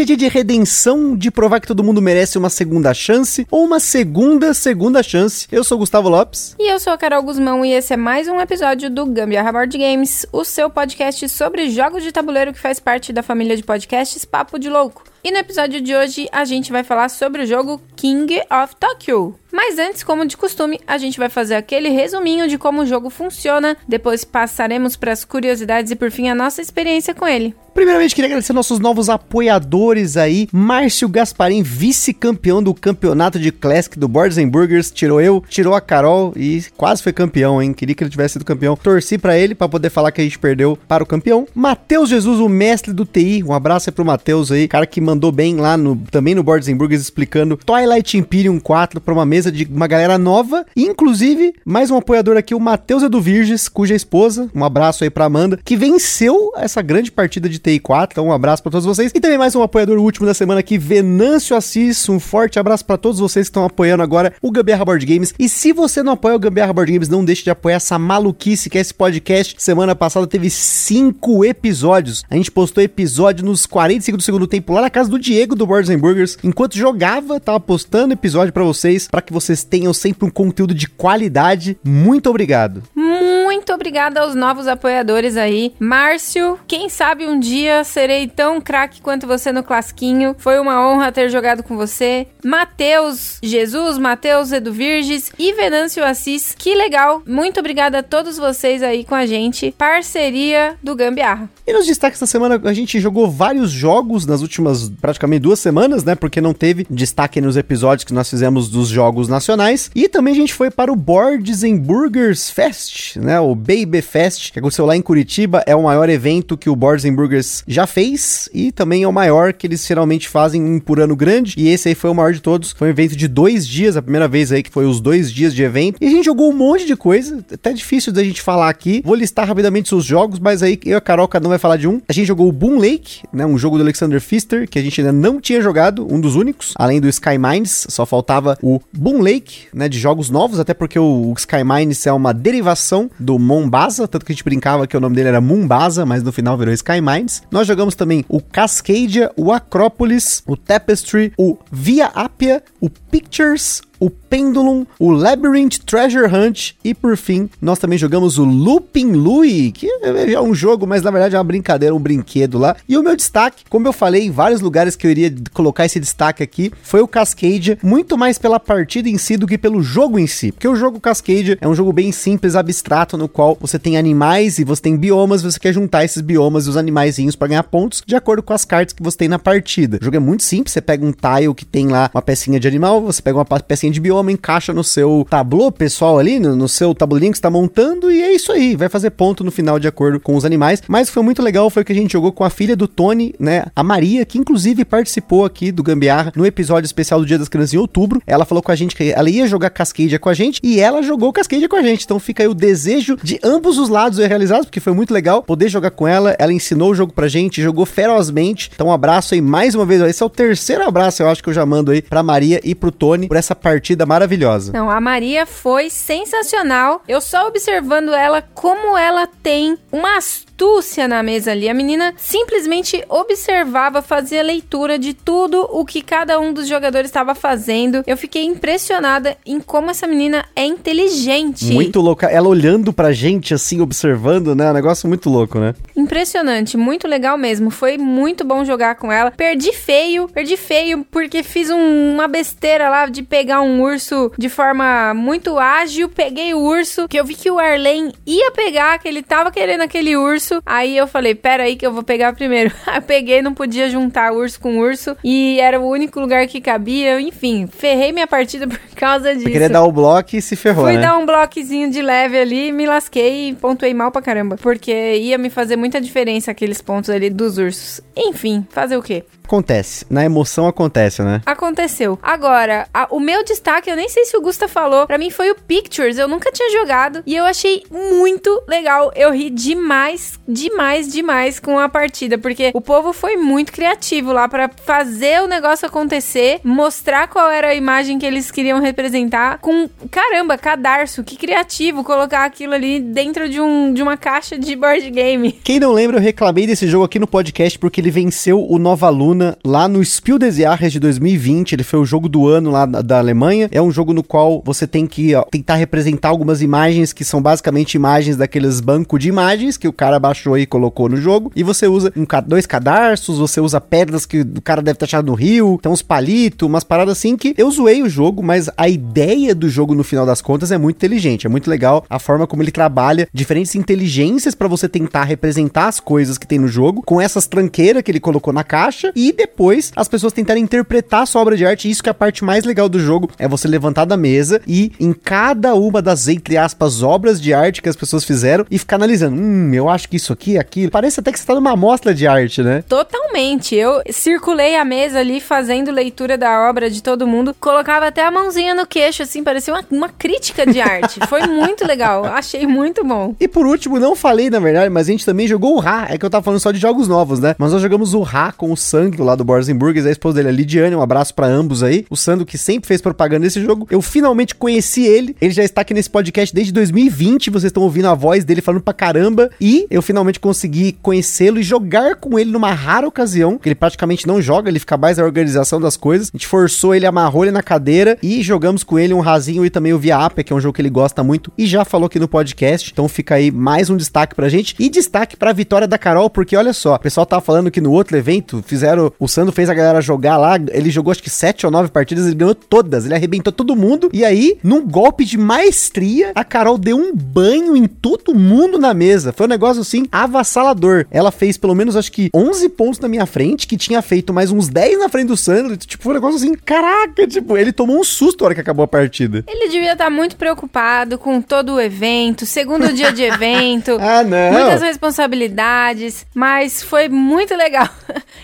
Hoje 0.00 0.14
é 0.14 0.16
dia 0.16 0.28
de 0.30 0.34
redenção, 0.34 1.14
de 1.14 1.30
provar 1.30 1.60
que 1.60 1.66
todo 1.66 1.84
mundo 1.84 2.00
merece 2.00 2.38
uma 2.38 2.48
segunda 2.48 2.94
chance 2.94 3.46
ou 3.50 3.62
uma 3.62 3.78
segunda 3.78 4.54
segunda 4.54 5.02
chance. 5.02 5.46
Eu 5.52 5.62
sou 5.62 5.76
Gustavo 5.76 6.08
Lopes. 6.08 6.56
E 6.58 6.72
eu 6.72 6.80
sou 6.80 6.94
a 6.94 6.96
Carol 6.96 7.22
Guzmão 7.22 7.62
e 7.66 7.74
esse 7.74 7.92
é 7.92 7.98
mais 7.98 8.26
um 8.26 8.40
episódio 8.40 8.88
do 8.88 9.04
Gambiarra 9.04 9.52
Board 9.52 9.76
Games, 9.76 10.24
o 10.32 10.42
seu 10.42 10.70
podcast 10.70 11.28
sobre 11.28 11.68
jogos 11.68 12.02
de 12.02 12.12
tabuleiro 12.12 12.54
que 12.54 12.58
faz 12.58 12.80
parte 12.80 13.12
da 13.12 13.22
família 13.22 13.54
de 13.54 13.62
podcasts 13.62 14.24
Papo 14.24 14.58
de 14.58 14.70
Louco. 14.70 15.04
E 15.22 15.30
no 15.30 15.36
episódio 15.36 15.82
de 15.82 15.94
hoje 15.94 16.28
a 16.32 16.46
gente 16.46 16.72
vai 16.72 16.82
falar 16.82 17.10
sobre 17.10 17.42
o 17.42 17.46
jogo 17.46 17.78
King 17.94 18.40
of 18.50 18.74
Tokyo. 18.76 19.38
Mas 19.52 19.78
antes, 19.78 20.02
como 20.02 20.24
de 20.24 20.36
costume, 20.36 20.80
a 20.86 20.96
gente 20.96 21.18
vai 21.18 21.28
fazer 21.28 21.56
aquele 21.56 21.88
resuminho 21.88 22.48
de 22.48 22.56
como 22.56 22.82
o 22.82 22.86
jogo 22.86 23.10
funciona, 23.10 23.76
depois 23.86 24.24
passaremos 24.24 24.96
para 24.96 25.12
as 25.12 25.24
curiosidades 25.24 25.90
e 25.90 25.96
por 25.96 26.10
fim 26.10 26.28
a 26.28 26.34
nossa 26.34 26.62
experiência 26.62 27.14
com 27.14 27.26
ele. 27.26 27.54
Primeiramente, 27.74 28.14
queria 28.14 28.26
agradecer 28.26 28.52
nossos 28.52 28.80
novos 28.80 29.08
apoiadores 29.08 30.16
aí. 30.16 30.48
Márcio 30.52 31.08
Gasparim, 31.08 31.62
vice-campeão 31.62 32.62
do 32.62 32.74
campeonato 32.74 33.38
de 33.38 33.52
Classic 33.52 33.96
do 33.98 34.08
Boards 34.08 34.38
and 34.38 34.48
Burgers. 34.48 34.90
Tirou 34.90 35.20
eu, 35.20 35.42
tirou 35.48 35.74
a 35.74 35.80
Carol 35.80 36.32
e 36.36 36.64
quase 36.76 37.02
foi 37.02 37.12
campeão, 37.12 37.62
hein? 37.62 37.72
Queria 37.72 37.94
que 37.94 38.02
ele 38.02 38.10
tivesse 38.10 38.34
sido 38.34 38.44
campeão. 38.44 38.76
Torci 38.76 39.16
para 39.16 39.38
ele 39.38 39.54
para 39.54 39.68
poder 39.68 39.88
falar 39.88 40.10
que 40.10 40.20
a 40.20 40.24
gente 40.24 40.38
perdeu 40.38 40.76
para 40.88 41.02
o 41.04 41.06
campeão. 41.06 41.46
Matheus 41.54 42.08
Jesus, 42.08 42.40
o 42.40 42.48
mestre 42.48 42.92
do 42.92 43.06
TI. 43.06 43.42
Um 43.44 43.52
abraço 43.52 43.88
aí 43.88 43.94
pro 43.94 44.04
Matheus 44.04 44.50
aí, 44.50 44.66
cara 44.66 44.84
que 44.84 45.00
mandou 45.10 45.32
bem 45.32 45.56
lá 45.56 45.76
no 45.76 45.96
também 46.10 46.34
no 46.34 46.42
Boards 46.42 46.68
Burgers 46.72 47.02
explicando 47.02 47.56
Twilight 47.56 48.16
Imperium 48.16 48.60
4 48.60 49.00
para 49.00 49.12
uma 49.12 49.26
mesa 49.26 49.50
de 49.50 49.64
uma 49.64 49.86
galera 49.88 50.16
nova. 50.16 50.64
Inclusive, 50.76 51.52
mais 51.64 51.90
um 51.90 51.96
apoiador 51.96 52.36
aqui, 52.36 52.54
o 52.54 52.60
Matheus 52.60 53.02
Edu 53.02 53.20
Virges, 53.20 53.68
cuja 53.68 53.94
esposa, 53.94 54.48
um 54.54 54.64
abraço 54.64 55.02
aí 55.02 55.10
pra 55.10 55.24
Amanda, 55.24 55.58
que 55.64 55.76
venceu 55.76 56.52
essa 56.56 56.80
grande 56.80 57.10
partida 57.10 57.48
de 57.48 57.58
TI 57.58 57.80
4. 57.80 58.14
Então, 58.14 58.28
um 58.28 58.32
abraço 58.32 58.62
para 58.62 58.70
todos 58.70 58.86
vocês. 58.86 59.10
E 59.14 59.20
também 59.20 59.38
mais 59.38 59.56
um 59.56 59.62
apoiador 59.62 59.98
último 59.98 60.26
da 60.26 60.34
semana 60.34 60.60
aqui, 60.60 60.78
Venâncio 60.78 61.56
Assis. 61.56 62.08
Um 62.08 62.20
forte 62.20 62.58
abraço 62.58 62.84
para 62.84 62.96
todos 62.96 63.18
vocês 63.18 63.46
que 63.46 63.50
estão 63.50 63.64
apoiando 63.64 64.02
agora 64.02 64.32
o 64.40 64.50
Gambiarra 64.50 64.84
Board 64.84 65.04
Games. 65.04 65.34
E 65.38 65.48
se 65.48 65.72
você 65.72 66.02
não 66.02 66.12
apoia 66.12 66.36
o 66.36 66.38
Gambiarra 66.38 66.72
Board 66.72 66.92
Games, 66.92 67.08
não 67.08 67.24
deixe 67.24 67.42
de 67.42 67.50
apoiar 67.50 67.76
essa 67.76 67.98
maluquice 67.98 68.70
que 68.70 68.78
é 68.78 68.80
esse 68.80 68.94
podcast. 68.94 69.56
Semana 69.58 69.96
passada 69.96 70.26
teve 70.26 70.50
cinco 70.50 71.44
episódios. 71.44 72.24
A 72.30 72.36
gente 72.36 72.50
postou 72.50 72.82
episódio 72.82 73.44
nos 73.44 73.66
45 73.66 74.16
do 74.16 74.22
segundo 74.22 74.46
tempo 74.46 74.72
lá 74.72 74.82
na 74.82 74.90
casa 74.90 74.99
do 75.08 75.18
Diego 75.18 75.54
do 75.54 75.66
Boards 75.66 75.90
and 75.90 75.98
Burgers. 75.98 76.36
Enquanto 76.42 76.76
jogava, 76.76 77.40
tava 77.40 77.60
postando 77.60 78.12
episódio 78.12 78.52
para 78.52 78.64
vocês, 78.64 79.08
para 79.08 79.22
que 79.22 79.32
vocês 79.32 79.64
tenham 79.64 79.92
sempre 79.92 80.26
um 80.26 80.30
conteúdo 80.30 80.74
de 80.74 80.88
qualidade. 80.88 81.78
Muito 81.84 82.28
obrigado. 82.28 82.82
Muito 82.94 83.72
obrigada 83.72 84.20
aos 84.20 84.34
novos 84.34 84.66
apoiadores 84.66 85.36
aí. 85.36 85.74
Márcio, 85.78 86.58
quem 86.66 86.88
sabe 86.88 87.26
um 87.26 87.38
dia 87.38 87.84
serei 87.84 88.26
tão 88.26 88.60
craque 88.60 89.00
quanto 89.00 89.26
você 89.26 89.52
no 89.52 89.62
Clasquinho. 89.62 90.34
Foi 90.38 90.58
uma 90.58 90.88
honra 90.88 91.12
ter 91.12 91.28
jogado 91.28 91.62
com 91.62 91.76
você. 91.76 92.26
Matheus 92.44 93.38
Jesus, 93.42 93.98
Matheus 93.98 94.52
Edu 94.52 94.72
Virges 94.72 95.32
e 95.38 95.52
Venâncio 95.52 96.04
Assis. 96.04 96.54
Que 96.56 96.74
legal. 96.74 97.22
Muito 97.26 97.60
obrigada 97.60 97.98
a 97.98 98.02
todos 98.02 98.38
vocês 98.38 98.82
aí 98.82 99.04
com 99.04 99.14
a 99.14 99.26
gente. 99.26 99.74
Parceria 99.76 100.76
do 100.82 100.94
Gambiarra. 100.94 101.50
E 101.66 101.72
nos 101.72 101.86
destaques 101.86 102.18
da 102.18 102.26
semana, 102.26 102.60
a 102.64 102.72
gente 102.72 102.98
jogou 102.98 103.30
vários 103.30 103.70
jogos 103.70 104.26
nas 104.26 104.42
últimas 104.42 104.89
praticamente 105.00 105.40
duas 105.40 105.58
semanas, 105.58 106.04
né? 106.04 106.14
Porque 106.14 106.40
não 106.40 106.54
teve 106.54 106.86
destaque 106.88 107.40
nos 107.40 107.56
episódios 107.56 108.04
que 108.04 108.14
nós 108.14 108.28
fizemos 108.28 108.68
dos 108.68 108.88
jogos 108.88 109.28
nacionais. 109.28 109.90
E 109.94 110.08
também 110.08 110.32
a 110.34 110.36
gente 110.36 110.54
foi 110.54 110.70
para 110.70 110.92
o 110.92 110.96
Boards 110.96 111.62
and 111.62 111.76
Burgers 111.76 112.50
Fest, 112.50 113.16
né? 113.16 113.38
O 113.40 113.54
Baby 113.54 114.02
Fest, 114.02 114.52
que 114.52 114.58
aconteceu 114.58 114.86
lá 114.86 114.96
em 114.96 115.02
Curitiba. 115.02 115.62
É 115.66 115.74
o 115.74 115.82
maior 115.82 116.08
evento 116.08 116.56
que 116.56 116.70
o 116.70 116.76
Boards 116.76 117.04
and 117.04 117.14
Burgers 117.14 117.62
já 117.66 117.86
fez 117.86 118.48
e 118.52 118.72
também 118.72 119.02
é 119.02 119.08
o 119.08 119.12
maior 119.12 119.52
que 119.52 119.66
eles 119.66 119.86
geralmente 119.86 120.28
fazem 120.28 120.62
um 120.62 120.80
por 120.80 121.00
ano 121.00 121.16
grande. 121.16 121.54
E 121.56 121.68
esse 121.68 121.88
aí 121.88 121.94
foi 121.94 122.10
o 122.10 122.14
maior 122.14 122.32
de 122.32 122.40
todos. 122.40 122.72
Foi 122.72 122.88
um 122.88 122.90
evento 122.90 123.16
de 123.16 123.28
dois 123.28 123.66
dias, 123.66 123.96
a 123.96 124.02
primeira 124.02 124.28
vez 124.28 124.52
aí 124.52 124.62
que 124.62 124.70
foi 124.70 124.86
os 124.86 125.00
dois 125.00 125.32
dias 125.32 125.54
de 125.54 125.62
evento. 125.62 125.98
E 126.00 126.06
a 126.06 126.10
gente 126.10 126.24
jogou 126.24 126.50
um 126.50 126.56
monte 126.56 126.86
de 126.86 126.96
coisa, 126.96 127.44
até 127.52 127.72
difícil 127.72 128.12
da 128.12 128.22
gente 128.22 128.42
falar 128.42 128.68
aqui. 128.68 129.02
Vou 129.04 129.14
listar 129.14 129.46
rapidamente 129.46 129.94
os 129.94 130.04
jogos, 130.04 130.38
mas 130.38 130.62
aí 130.62 130.78
eu 130.84 130.92
e 130.92 130.94
a 130.94 131.00
Carol, 131.00 131.28
cada 131.28 131.46
um 131.46 131.50
vai 131.50 131.58
falar 131.58 131.76
de 131.76 131.86
um. 131.86 132.00
A 132.08 132.12
gente 132.12 132.26
jogou 132.26 132.48
o 132.48 132.52
Boom 132.52 132.78
Lake, 132.78 133.22
né? 133.32 133.46
Um 133.46 133.58
jogo 133.58 133.76
do 133.76 133.82
Alexander 133.82 134.20
Pfister, 134.20 134.68
que 134.68 134.78
a 134.80 134.84
gente 134.84 135.00
ainda 135.00 135.12
não 135.12 135.40
tinha 135.40 135.60
jogado, 135.60 136.06
um 136.12 136.20
dos 136.20 136.36
únicos, 136.36 136.72
além 136.76 137.00
do 137.00 137.08
Sky 137.08 137.38
Mines, 137.38 137.86
só 137.88 138.04
faltava 138.04 138.58
o 138.62 138.80
Boom 138.92 139.20
Lake, 139.20 139.68
né? 139.72 139.88
De 139.88 139.98
jogos 139.98 140.30
novos, 140.30 140.58
até 140.58 140.74
porque 140.74 140.98
o 140.98 141.32
Sky 141.36 141.64
Mines 141.64 142.06
é 142.06 142.12
uma 142.12 142.32
derivação 142.32 143.10
do 143.18 143.38
Mombasa, 143.38 144.08
tanto 144.08 144.24
que 144.24 144.32
a 144.32 144.34
gente 144.34 144.44
brincava 144.44 144.86
que 144.86 144.96
o 144.96 145.00
nome 145.00 145.16
dele 145.16 145.28
era 145.28 145.40
Mombasa, 145.40 146.04
mas 146.04 146.22
no 146.22 146.32
final 146.32 146.56
virou 146.56 146.72
Sky 146.74 147.00
Mines. 147.00 147.42
Nós 147.50 147.66
jogamos 147.66 147.94
também 147.94 148.24
o 148.28 148.40
Cascadia, 148.40 149.30
o 149.36 149.52
Acrópolis, 149.52 150.42
o 150.46 150.56
Tapestry, 150.56 151.32
o 151.36 151.58
Via 151.70 152.06
Appia, 152.06 152.62
o 152.80 152.88
Pictures, 152.88 153.82
o 154.00 154.08
Pendulum, 154.08 154.86
o 154.98 155.10
Labyrinth 155.10 155.78
Treasure 155.84 156.26
Hunt 156.26 156.72
e 156.82 156.94
por 156.94 157.16
fim, 157.16 157.50
nós 157.60 157.78
também 157.78 157.98
jogamos 157.98 158.38
o 158.38 158.44
Looping 158.44 159.12
Louie, 159.12 159.70
que 159.70 159.86
é 160.02 160.40
um 160.40 160.54
jogo, 160.54 160.86
mas 160.86 161.02
na 161.02 161.10
verdade 161.10 161.36
é 161.36 161.38
uma 161.38 161.44
brincadeira, 161.44 161.94
um 161.94 162.00
brinquedo 162.00 162.58
lá. 162.58 162.74
E 162.88 162.96
o 162.96 163.02
meu 163.02 163.14
destaque, 163.14 163.64
como 163.68 163.86
eu 163.86 163.92
falei 163.92 164.24
em 164.24 164.30
vários 164.30 164.62
lugares 164.62 164.96
que 164.96 165.06
eu 165.06 165.10
iria 165.10 165.32
colocar 165.52 165.84
esse 165.84 166.00
destaque 166.00 166.42
aqui, 166.42 166.72
foi 166.82 167.00
o 167.00 167.08
Cascadia, 167.08 167.78
muito 167.82 168.16
mais 168.16 168.38
pela 168.38 168.58
partida 168.58 169.08
em 169.08 169.18
si 169.18 169.36
do 169.36 169.46
que 169.46 169.58
pelo 169.58 169.82
jogo 169.82 170.18
em 170.18 170.26
si, 170.26 170.50
porque 170.50 170.66
o 170.66 170.74
jogo 170.74 170.98
Cascadia 170.98 171.58
é 171.60 171.68
um 171.68 171.74
jogo 171.74 171.92
bem 171.92 172.10
simples, 172.10 172.56
abstrato, 172.56 173.18
no 173.18 173.28
qual 173.28 173.58
você 173.60 173.78
tem 173.78 173.98
animais 173.98 174.58
e 174.58 174.64
você 174.64 174.80
tem 174.80 174.96
biomas, 174.96 175.42
você 175.42 175.58
quer 175.58 175.74
juntar 175.74 176.04
esses 176.04 176.22
biomas 176.22 176.66
e 176.66 176.70
os 176.70 176.76
animaizinhos 176.76 177.36
para 177.36 177.48
ganhar 177.48 177.64
pontos 177.64 178.02
de 178.06 178.16
acordo 178.16 178.42
com 178.42 178.54
as 178.54 178.64
cartas 178.64 178.94
que 178.94 179.02
você 179.02 179.18
tem 179.18 179.28
na 179.28 179.38
partida. 179.38 179.98
O 180.00 180.04
jogo 180.04 180.16
é 180.16 180.20
muito 180.20 180.42
simples, 180.42 180.72
você 180.72 180.80
pega 180.80 181.04
um 181.04 181.12
tile 181.12 181.54
que 181.54 181.66
tem 181.66 181.88
lá 181.88 182.10
uma 182.14 182.22
pecinha 182.22 182.58
de 182.58 182.66
animal, 182.66 183.02
você 183.02 183.20
pega 183.20 183.36
uma 183.36 183.44
pecinha 183.44 183.89
de 183.90 184.00
bioma, 184.00 184.32
encaixa 184.32 184.72
no 184.72 184.84
seu 184.84 185.26
tablô 185.28 185.70
pessoal 185.72 186.18
ali, 186.18 186.38
no, 186.38 186.54
no 186.54 186.68
seu 186.68 186.94
tabulinho 186.94 187.32
que 187.32 187.38
está 187.38 187.50
montando, 187.50 188.10
e 188.10 188.22
é 188.22 188.32
isso 188.32 188.52
aí, 188.52 188.76
vai 188.76 188.88
fazer 188.88 189.10
ponto 189.10 189.44
no 189.44 189.50
final 189.50 189.78
de 189.78 189.88
acordo 189.88 190.20
com 190.20 190.34
os 190.34 190.44
animais. 190.44 190.82
Mas 190.88 191.10
foi 191.10 191.22
muito 191.22 191.42
legal 191.42 191.70
foi 191.70 191.84
que 191.84 191.92
a 191.92 191.94
gente 191.94 192.12
jogou 192.12 192.32
com 192.32 192.44
a 192.44 192.50
filha 192.50 192.76
do 192.76 192.86
Tony, 192.88 193.34
né, 193.38 193.64
a 193.74 193.82
Maria, 193.82 194.24
que 194.24 194.38
inclusive 194.38 194.84
participou 194.84 195.44
aqui 195.44 195.72
do 195.72 195.82
Gambiarra 195.82 196.32
no 196.36 196.46
episódio 196.46 196.86
especial 196.86 197.20
do 197.20 197.26
Dia 197.26 197.38
das 197.38 197.48
Crianças 197.48 197.74
em 197.74 197.78
outubro. 197.78 198.22
Ela 198.26 198.44
falou 198.44 198.62
com 198.62 198.72
a 198.72 198.76
gente 198.76 198.94
que 198.94 199.12
ela 199.12 199.28
ia 199.28 199.46
jogar 199.46 199.70
Cascadia 199.70 200.18
com 200.18 200.28
a 200.28 200.34
gente 200.34 200.60
e 200.62 200.80
ela 200.80 201.02
jogou 201.02 201.32
Cascadia 201.32 201.68
com 201.68 201.76
a 201.76 201.82
gente. 201.82 202.04
Então 202.04 202.18
fica 202.18 202.42
aí 202.42 202.48
o 202.48 202.54
desejo 202.54 203.16
de 203.22 203.38
ambos 203.42 203.78
os 203.78 203.88
lados 203.88 204.18
realizados, 204.18 204.66
porque 204.66 204.80
foi 204.80 204.92
muito 204.92 205.12
legal 205.12 205.42
poder 205.42 205.68
jogar 205.68 205.90
com 205.90 206.06
ela. 206.06 206.36
Ela 206.38 206.52
ensinou 206.52 206.90
o 206.90 206.94
jogo 206.94 207.12
pra 207.12 207.28
gente, 207.28 207.62
jogou 207.62 207.86
ferozmente. 207.86 208.70
Então 208.74 208.88
um 208.88 208.92
abraço 208.92 209.34
aí 209.34 209.40
mais 209.40 209.74
uma 209.74 209.84
vez. 209.84 210.00
Esse 210.02 210.22
é 210.22 210.26
o 210.26 210.30
terceiro 210.30 210.86
abraço, 210.86 211.22
eu 211.22 211.28
acho 211.28 211.42
que 211.42 211.48
eu 211.48 211.54
já 211.54 211.64
mando 211.64 211.90
aí 211.90 212.02
pra 212.02 212.22
Maria 212.22 212.60
e 212.62 212.74
pro 212.74 212.90
Tony 212.90 213.28
por 213.28 213.36
essa 213.36 213.54
partida 213.54 213.79
partida 213.80 214.04
maravilhosa. 214.04 214.72
Não, 214.72 214.90
a 214.90 215.00
Maria 215.00 215.46
foi 215.46 215.88
sensacional. 215.88 217.02
Eu 217.08 217.20
só 217.20 217.48
observando 217.48 218.12
ela 218.12 218.42
como 218.42 218.96
ela 218.96 219.26
tem 219.26 219.78
uma 219.90 220.18
astúcia 220.60 221.08
na 221.08 221.22
mesa 221.22 221.52
ali. 221.52 221.70
A 221.70 221.74
menina 221.74 222.12
simplesmente 222.18 223.02
observava, 223.08 224.02
fazia 224.02 224.42
leitura 224.42 224.98
de 224.98 225.14
tudo 225.14 225.66
o 225.70 225.86
que 225.86 226.02
cada 226.02 226.38
um 226.38 226.52
dos 226.52 226.68
jogadores 226.68 227.08
estava 227.08 227.34
fazendo. 227.34 228.04
Eu 228.06 228.16
fiquei 228.16 228.44
impressionada 228.44 229.38
em 229.46 229.58
como 229.58 229.90
essa 229.90 230.06
menina 230.06 230.44
é 230.54 230.64
inteligente. 230.64 231.72
Muito 231.72 232.00
louca. 232.00 232.26
Ela 232.26 232.46
olhando 232.46 232.92
pra 232.92 233.10
gente 233.10 233.54
assim, 233.54 233.80
observando, 233.80 234.54
né? 234.54 234.70
Um 234.70 234.74
negócio 234.74 235.08
muito 235.08 235.30
louco, 235.30 235.58
né? 235.58 235.74
Impressionante, 235.96 236.76
muito 236.76 237.08
legal 237.08 237.38
mesmo. 237.38 237.70
Foi 237.70 237.96
muito 237.96 238.44
bom 238.44 238.62
jogar 238.62 238.96
com 238.96 239.10
ela. 239.10 239.30
Perdi 239.30 239.72
feio, 239.72 240.28
perdi 240.28 240.58
feio 240.58 241.06
porque 241.10 241.42
fiz 241.42 241.70
um, 241.70 242.12
uma 242.12 242.28
besteira 242.28 242.90
lá 242.90 243.06
de 243.06 243.22
pegar 243.22 243.62
um 243.62 243.80
urso 243.80 244.30
de 244.36 244.50
forma 244.50 245.14
muito 245.14 245.58
ágil. 245.58 246.08
Peguei 246.08 246.52
o 246.52 246.60
urso, 246.60 247.08
que 247.08 247.18
eu 247.18 247.24
vi 247.24 247.34
que 247.34 247.50
o 247.50 247.58
Arlen 247.58 248.12
ia 248.26 248.50
pegar, 248.50 248.98
que 248.98 249.08
ele 249.08 249.22
tava 249.22 249.50
querendo 249.50 249.80
aquele 249.80 250.16
urso. 250.16 250.49
Aí 250.64 250.96
eu 250.96 251.06
falei, 251.06 251.34
pera 251.34 251.64
aí 251.64 251.76
que 251.76 251.86
eu 251.86 251.92
vou 251.92 252.02
pegar 252.02 252.32
primeiro. 252.34 252.72
Aí 252.86 253.00
peguei, 253.00 253.42
não 253.42 253.54
podia 253.54 253.88
juntar 253.90 254.32
urso 254.32 254.58
com 254.60 254.78
urso. 254.78 255.16
E 255.22 255.58
era 255.60 255.78
o 255.80 255.88
único 255.88 256.18
lugar 256.20 256.46
que 256.46 256.60
cabia. 256.60 257.20
Enfim, 257.20 257.66
ferrei 257.66 258.12
minha 258.12 258.26
partida 258.26 258.66
por 258.68 258.78
causa 258.96 259.32
disso. 259.32 259.44
Você 259.46 259.50
queria 259.52 259.68
dar 259.68 259.84
o 259.84 259.92
bloco 259.92 260.34
e 260.36 260.42
se 260.42 260.56
ferrou, 260.56 260.84
Fui 260.84 260.94
né? 260.96 261.02
dar 261.02 261.16
um 261.18 261.26
bloquezinho 261.26 261.90
de 261.90 262.02
leve 262.02 262.38
ali, 262.38 262.72
me 262.72 262.86
lasquei 262.86 263.50
e 263.50 263.54
pontuei 263.54 263.94
mal 263.94 264.10
pra 264.10 264.22
caramba. 264.22 264.56
Porque 264.56 264.92
ia 265.16 265.38
me 265.38 265.50
fazer 265.50 265.76
muita 265.76 266.00
diferença 266.00 266.50
aqueles 266.50 266.80
pontos 266.80 267.10
ali 267.10 267.30
dos 267.30 267.58
ursos. 267.58 268.00
Enfim, 268.16 268.66
fazer 268.70 268.96
o 268.96 269.02
quê? 269.02 269.24
Acontece. 269.44 270.06
Na 270.08 270.24
emoção 270.24 270.68
acontece, 270.68 271.22
né? 271.22 271.40
Aconteceu. 271.44 272.16
Agora, 272.22 272.86
a- 272.94 273.08
o 273.10 273.18
meu 273.18 273.44
destaque, 273.44 273.90
eu 273.90 273.96
nem 273.96 274.08
sei 274.08 274.24
se 274.24 274.36
o 274.36 274.40
Gusta 274.40 274.68
falou, 274.68 275.08
para 275.08 275.18
mim 275.18 275.28
foi 275.28 275.50
o 275.50 275.56
Pictures. 275.56 276.18
Eu 276.18 276.28
nunca 276.28 276.52
tinha 276.52 276.70
jogado 276.70 277.20
e 277.26 277.34
eu 277.34 277.44
achei 277.44 277.82
muito 277.90 278.62
legal. 278.68 279.10
Eu 279.16 279.32
ri 279.32 279.50
demais, 279.50 280.38
demais, 280.52 281.12
demais 281.12 281.58
com 281.58 281.78
a 281.78 281.88
partida, 281.88 282.38
porque 282.38 282.70
o 282.74 282.80
povo 282.80 283.12
foi 283.12 283.36
muito 283.36 283.72
criativo 283.72 284.32
lá 284.32 284.48
para 284.48 284.70
fazer 284.84 285.42
o 285.42 285.48
negócio 285.48 285.86
acontecer, 285.86 286.60
mostrar 286.64 287.28
qual 287.28 287.50
era 287.50 287.68
a 287.68 287.74
imagem 287.74 288.18
que 288.18 288.26
eles 288.26 288.50
queriam 288.50 288.80
representar 288.80 289.58
com 289.58 289.88
caramba, 290.10 290.58
cadarço, 290.58 291.22
que 291.22 291.36
criativo 291.36 292.02
colocar 292.04 292.44
aquilo 292.44 292.74
ali 292.74 293.00
dentro 293.00 293.48
de, 293.48 293.60
um, 293.60 293.92
de 293.92 294.02
uma 294.02 294.16
caixa 294.16 294.58
de 294.58 294.74
board 294.74 295.08
game. 295.10 295.52
Quem 295.62 295.78
não 295.78 295.92
lembra, 295.92 296.16
eu 296.16 296.22
reclamei 296.22 296.66
desse 296.66 296.86
jogo 296.86 297.04
aqui 297.04 297.18
no 297.18 297.26
podcast 297.26 297.78
porque 297.78 298.00
ele 298.00 298.10
venceu 298.10 298.66
o 298.68 298.78
Nova 298.78 299.08
Luna 299.08 299.56
lá 299.64 299.86
no 299.88 300.04
Spiel 300.04 300.38
des 300.38 300.56
Jahres 300.56 300.92
de 300.92 300.98
2020. 301.00 301.72
Ele 301.72 301.82
foi 301.82 301.98
o 301.98 302.04
jogo 302.04 302.28
do 302.28 302.48
ano 302.48 302.70
lá 302.70 302.86
da 302.86 303.18
Alemanha. 303.18 303.68
É 303.72 303.80
um 303.80 303.90
jogo 303.90 304.12
no 304.12 304.22
qual 304.22 304.62
você 304.64 304.86
tem 304.86 305.06
que 305.06 305.34
ó, 305.34 305.42
tentar 305.42 305.76
representar 305.76 306.28
algumas 306.28 306.62
imagens 306.62 307.12
que 307.12 307.24
são 307.24 307.40
basicamente 307.40 307.94
imagens 307.94 308.36
daqueles 308.36 308.80
bancos 308.80 309.20
de 309.20 309.28
imagens 309.28 309.76
que 309.76 309.88
o 309.88 309.92
cara 309.92 310.18
baixou 310.18 310.39
e 310.58 310.66
colocou 310.66 311.08
no 311.08 311.16
jogo. 311.16 311.52
E 311.54 311.62
você 311.62 311.86
usa 311.86 312.12
um, 312.16 312.26
dois 312.46 312.66
cadarços, 312.66 313.38
você 313.38 313.60
usa 313.60 313.80
pedras 313.80 314.26
que 314.26 314.40
o 314.40 314.62
cara 314.62 314.82
deve 314.82 314.98
ter 314.98 315.04
achado 315.04 315.26
no 315.26 315.34
rio, 315.34 315.78
tem 315.82 315.90
uns 315.90 316.02
palitos, 316.02 316.66
umas 316.66 316.84
paradas 316.84 317.18
assim 317.18 317.36
que 317.36 317.54
eu 317.56 317.70
zoei 317.70 318.02
o 318.02 318.08
jogo, 318.08 318.42
mas 318.42 318.68
a 318.76 318.88
ideia 318.88 319.54
do 319.54 319.68
jogo 319.68 319.94
no 319.94 320.04
final 320.04 320.24
das 320.24 320.40
contas 320.40 320.72
é 320.72 320.78
muito 320.78 320.96
inteligente, 320.96 321.46
é 321.46 321.50
muito 321.50 321.68
legal 321.68 322.04
a 322.08 322.18
forma 322.18 322.46
como 322.46 322.62
ele 322.62 322.70
trabalha 322.70 323.28
diferentes 323.32 323.74
inteligências 323.74 324.54
para 324.54 324.68
você 324.68 324.88
tentar 324.88 325.24
representar 325.24 325.88
as 325.88 326.00
coisas 326.00 326.38
que 326.38 326.46
tem 326.46 326.58
no 326.58 326.68
jogo 326.68 327.02
com 327.02 327.20
essas 327.20 327.46
tranqueiras 327.46 328.02
que 328.02 328.10
ele 328.10 328.20
colocou 328.20 328.52
na 328.52 328.64
caixa 328.64 329.12
e 329.14 329.32
depois 329.32 329.92
as 329.96 330.08
pessoas 330.08 330.32
tentarem 330.32 330.62
interpretar 330.62 331.22
a 331.22 331.26
sua 331.26 331.42
obra 331.42 331.56
de 331.56 331.66
arte. 331.66 331.90
Isso 331.90 332.02
que 332.02 332.08
é 332.08 332.12
a 332.12 332.14
parte 332.14 332.44
mais 332.44 332.64
legal 332.64 332.88
do 332.88 332.98
jogo 332.98 333.30
é 333.38 333.48
você 333.48 333.66
levantar 333.66 334.04
da 334.04 334.16
mesa 334.16 334.60
e 334.66 334.92
em 335.00 335.12
cada 335.12 335.74
uma 335.74 336.00
das 336.02 336.28
entre 336.28 336.56
aspas 336.56 337.02
obras 337.02 337.40
de 337.40 337.52
arte 337.52 337.82
que 337.82 337.88
as 337.88 337.96
pessoas 337.96 338.24
fizeram 338.24 338.64
e 338.70 338.78
ficar 338.78 338.96
analisando, 338.96 339.40
hum, 339.40 339.72
eu 339.72 339.88
acho 339.88 340.08
que 340.08 340.16
isso 340.16 340.29
aqui, 340.32 340.58
aquilo, 340.58 340.90
parece 340.90 341.20
até 341.20 341.32
que 341.32 341.38
você 341.38 341.46
tá 341.46 341.54
numa 341.54 341.72
amostra 341.72 342.14
de 342.14 342.26
arte, 342.26 342.62
né? 342.62 342.82
Totalmente. 342.88 343.74
Eu 343.74 344.02
circulei 344.10 344.76
a 344.76 344.84
mesa 344.84 345.20
ali 345.20 345.40
fazendo 345.40 345.90
leitura 345.90 346.36
da 346.36 346.68
obra 346.68 346.90
de 346.90 347.02
todo 347.02 347.26
mundo, 347.26 347.54
colocava 347.58 348.06
até 348.06 348.24
a 348.24 348.30
mãozinha 348.30 348.74
no 348.74 348.86
queixo 348.86 349.22
assim, 349.22 349.42
parecia 349.42 349.74
uma, 349.74 349.84
uma 349.90 350.08
crítica 350.08 350.66
de 350.66 350.80
arte. 350.80 351.20
Foi 351.28 351.46
muito 351.46 351.86
legal, 351.86 352.24
achei 352.24 352.66
muito 352.66 353.04
bom. 353.04 353.34
E 353.40 353.48
por 353.48 353.66
último, 353.66 353.98
não 353.98 354.14
falei 354.14 354.50
na 354.50 354.58
verdade, 354.58 354.90
mas 354.90 355.08
a 355.08 355.12
gente 355.12 355.24
também 355.24 355.46
jogou 355.46 355.76
o 355.76 355.78
Ra. 355.78 356.06
É 356.10 356.18
que 356.18 356.24
eu 356.24 356.30
tava 356.30 356.42
falando 356.42 356.60
só 356.60 356.70
de 356.70 356.78
jogos 356.78 357.08
novos, 357.08 357.40
né? 357.40 357.54
Mas 357.58 357.72
nós 357.72 357.82
jogamos 357.82 358.14
o 358.14 358.22
Ra 358.22 358.52
com 358.52 358.72
o 358.72 358.76
Sandro 358.76 359.24
lá 359.24 359.34
do 359.34 359.44
Borzenburgers, 359.44 360.06
a 360.06 360.10
esposa 360.10 360.36
dele, 360.36 360.48
a 360.48 360.52
Lidiane. 360.52 360.94
Um 360.96 361.02
abraço 361.02 361.34
para 361.34 361.46
ambos 361.46 361.82
aí. 361.82 362.04
O 362.10 362.16
Sandro 362.16 362.46
que 362.46 362.58
sempre 362.58 362.88
fez 362.88 363.00
propaganda 363.00 363.44
nesse 363.44 363.62
jogo. 363.62 363.86
Eu 363.90 364.02
finalmente 364.02 364.54
conheci 364.54 365.06
ele. 365.06 365.36
Ele 365.40 365.52
já 365.52 365.62
está 365.62 365.82
aqui 365.82 365.94
nesse 365.94 366.10
podcast 366.10 366.54
desde 366.54 366.72
2020. 366.72 367.50
Vocês 367.50 367.70
estão 367.70 367.82
ouvindo 367.82 368.06
a 368.06 368.14
voz 368.14 368.44
dele 368.44 368.60
falando 368.60 368.82
pra 368.82 368.92
caramba. 368.92 369.50
E 369.60 369.86
eu 369.90 370.02
finalmente 370.10 370.40
consegui 370.40 370.98
conhecê-lo 371.00 371.60
e 371.60 371.62
jogar 371.62 372.16
com 372.16 372.36
ele 372.36 372.50
numa 372.50 372.72
rara 372.72 373.06
ocasião, 373.06 373.56
que 373.56 373.68
ele 373.68 373.76
praticamente 373.76 374.26
não 374.26 374.42
joga, 374.42 374.68
ele 374.68 374.80
fica 374.80 374.96
mais 374.96 375.18
na 375.18 375.24
organização 375.24 375.80
das 375.80 375.96
coisas. 375.96 376.32
A 376.34 376.36
gente 376.36 376.48
forçou 376.48 376.96
ele, 376.96 377.06
amarrou 377.06 377.44
ele 377.44 377.52
na 377.52 377.62
cadeira 377.62 378.18
e 378.20 378.42
jogamos 378.42 378.82
com 378.82 378.98
ele 378.98 379.14
um 379.14 379.20
rasinho 379.20 379.64
e 379.64 379.70
também 379.70 379.92
o 379.92 379.98
Via 380.00 380.18
Ape, 380.18 380.42
que 380.42 380.52
é 380.52 380.56
um 380.56 380.60
jogo 380.60 380.74
que 380.74 380.82
ele 380.82 380.90
gosta 380.90 381.22
muito 381.22 381.52
e 381.56 381.64
já 381.64 381.84
falou 381.84 382.08
aqui 382.08 382.18
no 382.18 382.26
podcast. 382.26 382.90
Então 382.92 383.06
fica 383.06 383.36
aí 383.36 383.52
mais 383.52 383.88
um 383.88 383.96
destaque 383.96 384.34
pra 384.34 384.48
gente 384.48 384.74
e 384.80 384.88
destaque 384.88 385.36
pra 385.36 385.52
vitória 385.52 385.86
da 385.86 385.96
Carol, 385.96 386.28
porque 386.28 386.56
olha 386.56 386.72
só, 386.72 386.96
o 386.96 386.98
pessoal 386.98 387.24
tava 387.24 387.40
falando 387.40 387.70
que 387.70 387.80
no 387.80 387.92
outro 387.92 388.16
evento 388.16 388.64
fizeram, 388.66 389.12
o 389.16 389.28
Sandro 389.28 389.52
fez 389.52 389.70
a 389.70 389.74
galera 389.74 390.00
jogar 390.00 390.36
lá, 390.36 390.56
ele 390.72 390.90
jogou 390.90 391.12
acho 391.12 391.22
que 391.22 391.30
sete 391.30 391.66
ou 391.66 391.70
nove 391.70 391.88
partidas, 391.88 392.26
ele 392.26 392.34
ganhou 392.34 392.54
todas, 392.56 393.04
ele 393.04 393.14
arrebentou 393.14 393.52
todo 393.52 393.76
mundo 393.76 394.10
e 394.12 394.24
aí, 394.24 394.58
num 394.60 394.84
golpe 394.84 395.24
de 395.24 395.38
maestria, 395.38 396.32
a 396.34 396.42
Carol 396.42 396.76
deu 396.76 396.96
um 396.96 397.14
banho 397.14 397.76
em 397.76 397.86
todo 397.86 398.34
mundo 398.34 398.76
na 398.76 398.92
mesa. 398.92 399.32
Foi 399.32 399.46
um 399.46 399.50
negócio 399.50 399.82
assim 399.82 399.99
avassalador. 400.10 401.06
Ela 401.10 401.30
fez 401.30 401.56
pelo 401.56 401.74
menos 401.74 401.96
acho 401.96 402.12
que 402.12 402.30
11 402.34 402.68
pontos 402.70 403.00
na 403.00 403.08
minha 403.08 403.26
frente, 403.26 403.66
que 403.66 403.76
tinha 403.76 404.02
feito 404.02 404.32
mais 404.32 404.50
uns 404.50 404.68
10 404.68 404.98
na 404.98 405.08
frente 405.08 405.28
do 405.28 405.36
Sandro, 405.36 405.76
tipo, 405.76 406.02
foi 406.02 406.12
um 406.12 406.14
negócio 406.14 406.36
assim, 406.36 406.54
caraca, 406.54 407.26
tipo, 407.26 407.56
ele 407.56 407.72
tomou 407.72 407.98
um 407.98 408.04
susto 408.04 408.40
na 408.40 408.46
hora 408.46 408.54
que 408.54 408.60
acabou 408.60 408.84
a 408.84 408.88
partida. 408.88 409.44
Ele 409.46 409.68
devia 409.68 409.92
estar 409.92 410.10
muito 410.10 410.36
preocupado 410.36 411.18
com 411.18 411.40
todo 411.40 411.74
o 411.74 411.80
evento, 411.80 412.46
segundo 412.46 412.92
dia 412.92 413.12
de 413.12 413.22
evento. 413.22 413.98
ah, 414.00 414.22
não. 414.22 414.52
Muitas 414.52 414.82
responsabilidades, 414.82 416.26
mas 416.34 416.82
foi 416.82 417.08
muito 417.08 417.54
legal. 417.54 417.88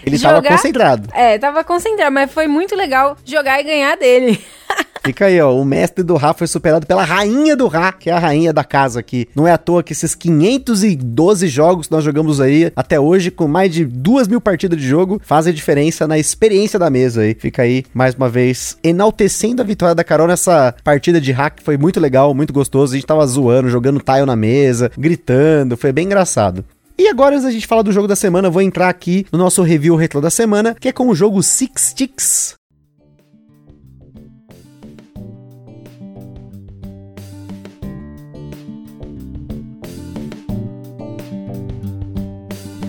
Ele 0.04 0.16
jogar... 0.18 0.42
tava 0.42 0.48
concentrado. 0.48 1.08
É, 1.12 1.38
tava 1.38 1.64
concentrado, 1.64 2.12
mas 2.12 2.30
foi 2.32 2.46
muito 2.46 2.74
legal 2.74 3.16
jogar 3.24 3.60
e 3.60 3.64
ganhar 3.64 3.96
dele. 3.96 4.40
Fica 5.06 5.26
aí, 5.26 5.40
ó. 5.40 5.56
O 5.56 5.64
mestre 5.64 6.02
do 6.02 6.16
Rá 6.16 6.34
foi 6.34 6.48
superado 6.48 6.84
pela 6.84 7.04
rainha 7.04 7.56
do 7.56 7.68
Rá, 7.68 7.92
que 7.92 8.10
é 8.10 8.12
a 8.12 8.18
rainha 8.18 8.52
da 8.52 8.64
casa 8.64 8.98
aqui. 8.98 9.28
Não 9.36 9.46
é 9.46 9.52
à 9.52 9.58
toa 9.58 9.82
que 9.82 9.92
esses 9.92 10.16
512 10.16 11.46
jogos 11.46 11.86
que 11.86 11.92
nós 11.92 12.02
jogamos 12.02 12.40
aí 12.40 12.72
até 12.74 12.98
hoje, 12.98 13.30
com 13.30 13.46
mais 13.46 13.72
de 13.72 13.84
duas 13.84 14.26
mil 14.26 14.40
partidas 14.40 14.78
de 14.78 14.86
jogo, 14.86 15.20
fazem 15.24 15.54
diferença 15.54 16.08
na 16.08 16.18
experiência 16.18 16.76
da 16.76 16.90
mesa 16.90 17.20
aí. 17.20 17.36
Fica 17.38 17.62
aí, 17.62 17.84
mais 17.94 18.14
uma 18.14 18.28
vez, 18.28 18.76
enaltecendo 18.82 19.62
a 19.62 19.64
vitória 19.64 19.94
da 19.94 20.02
Carol 20.02 20.26
nessa 20.26 20.74
partida 20.82 21.20
de 21.20 21.30
hack. 21.30 21.60
Foi 21.62 21.76
muito 21.76 22.00
legal, 22.00 22.34
muito 22.34 22.52
gostoso. 22.52 22.92
A 22.92 22.96
gente 22.96 23.06
tava 23.06 23.24
zoando, 23.26 23.70
jogando 23.70 24.00
tile 24.00 24.26
na 24.26 24.34
mesa, 24.34 24.90
gritando. 24.98 25.76
Foi 25.76 25.92
bem 25.92 26.06
engraçado. 26.06 26.64
E 26.98 27.06
agora, 27.06 27.34
antes 27.34 27.44
da 27.44 27.52
gente 27.52 27.66
falar 27.66 27.82
do 27.82 27.92
jogo 27.92 28.08
da 28.08 28.16
semana, 28.16 28.48
eu 28.48 28.52
vou 28.52 28.62
entrar 28.62 28.88
aqui 28.88 29.24
no 29.30 29.38
nosso 29.38 29.62
review 29.62 29.94
retro 29.94 30.20
da 30.20 30.30
semana, 30.30 30.74
que 30.74 30.88
é 30.88 30.92
com 30.92 31.08
o 31.08 31.14
jogo 31.14 31.42
Six 31.42 31.90
Sticks. 31.90 32.55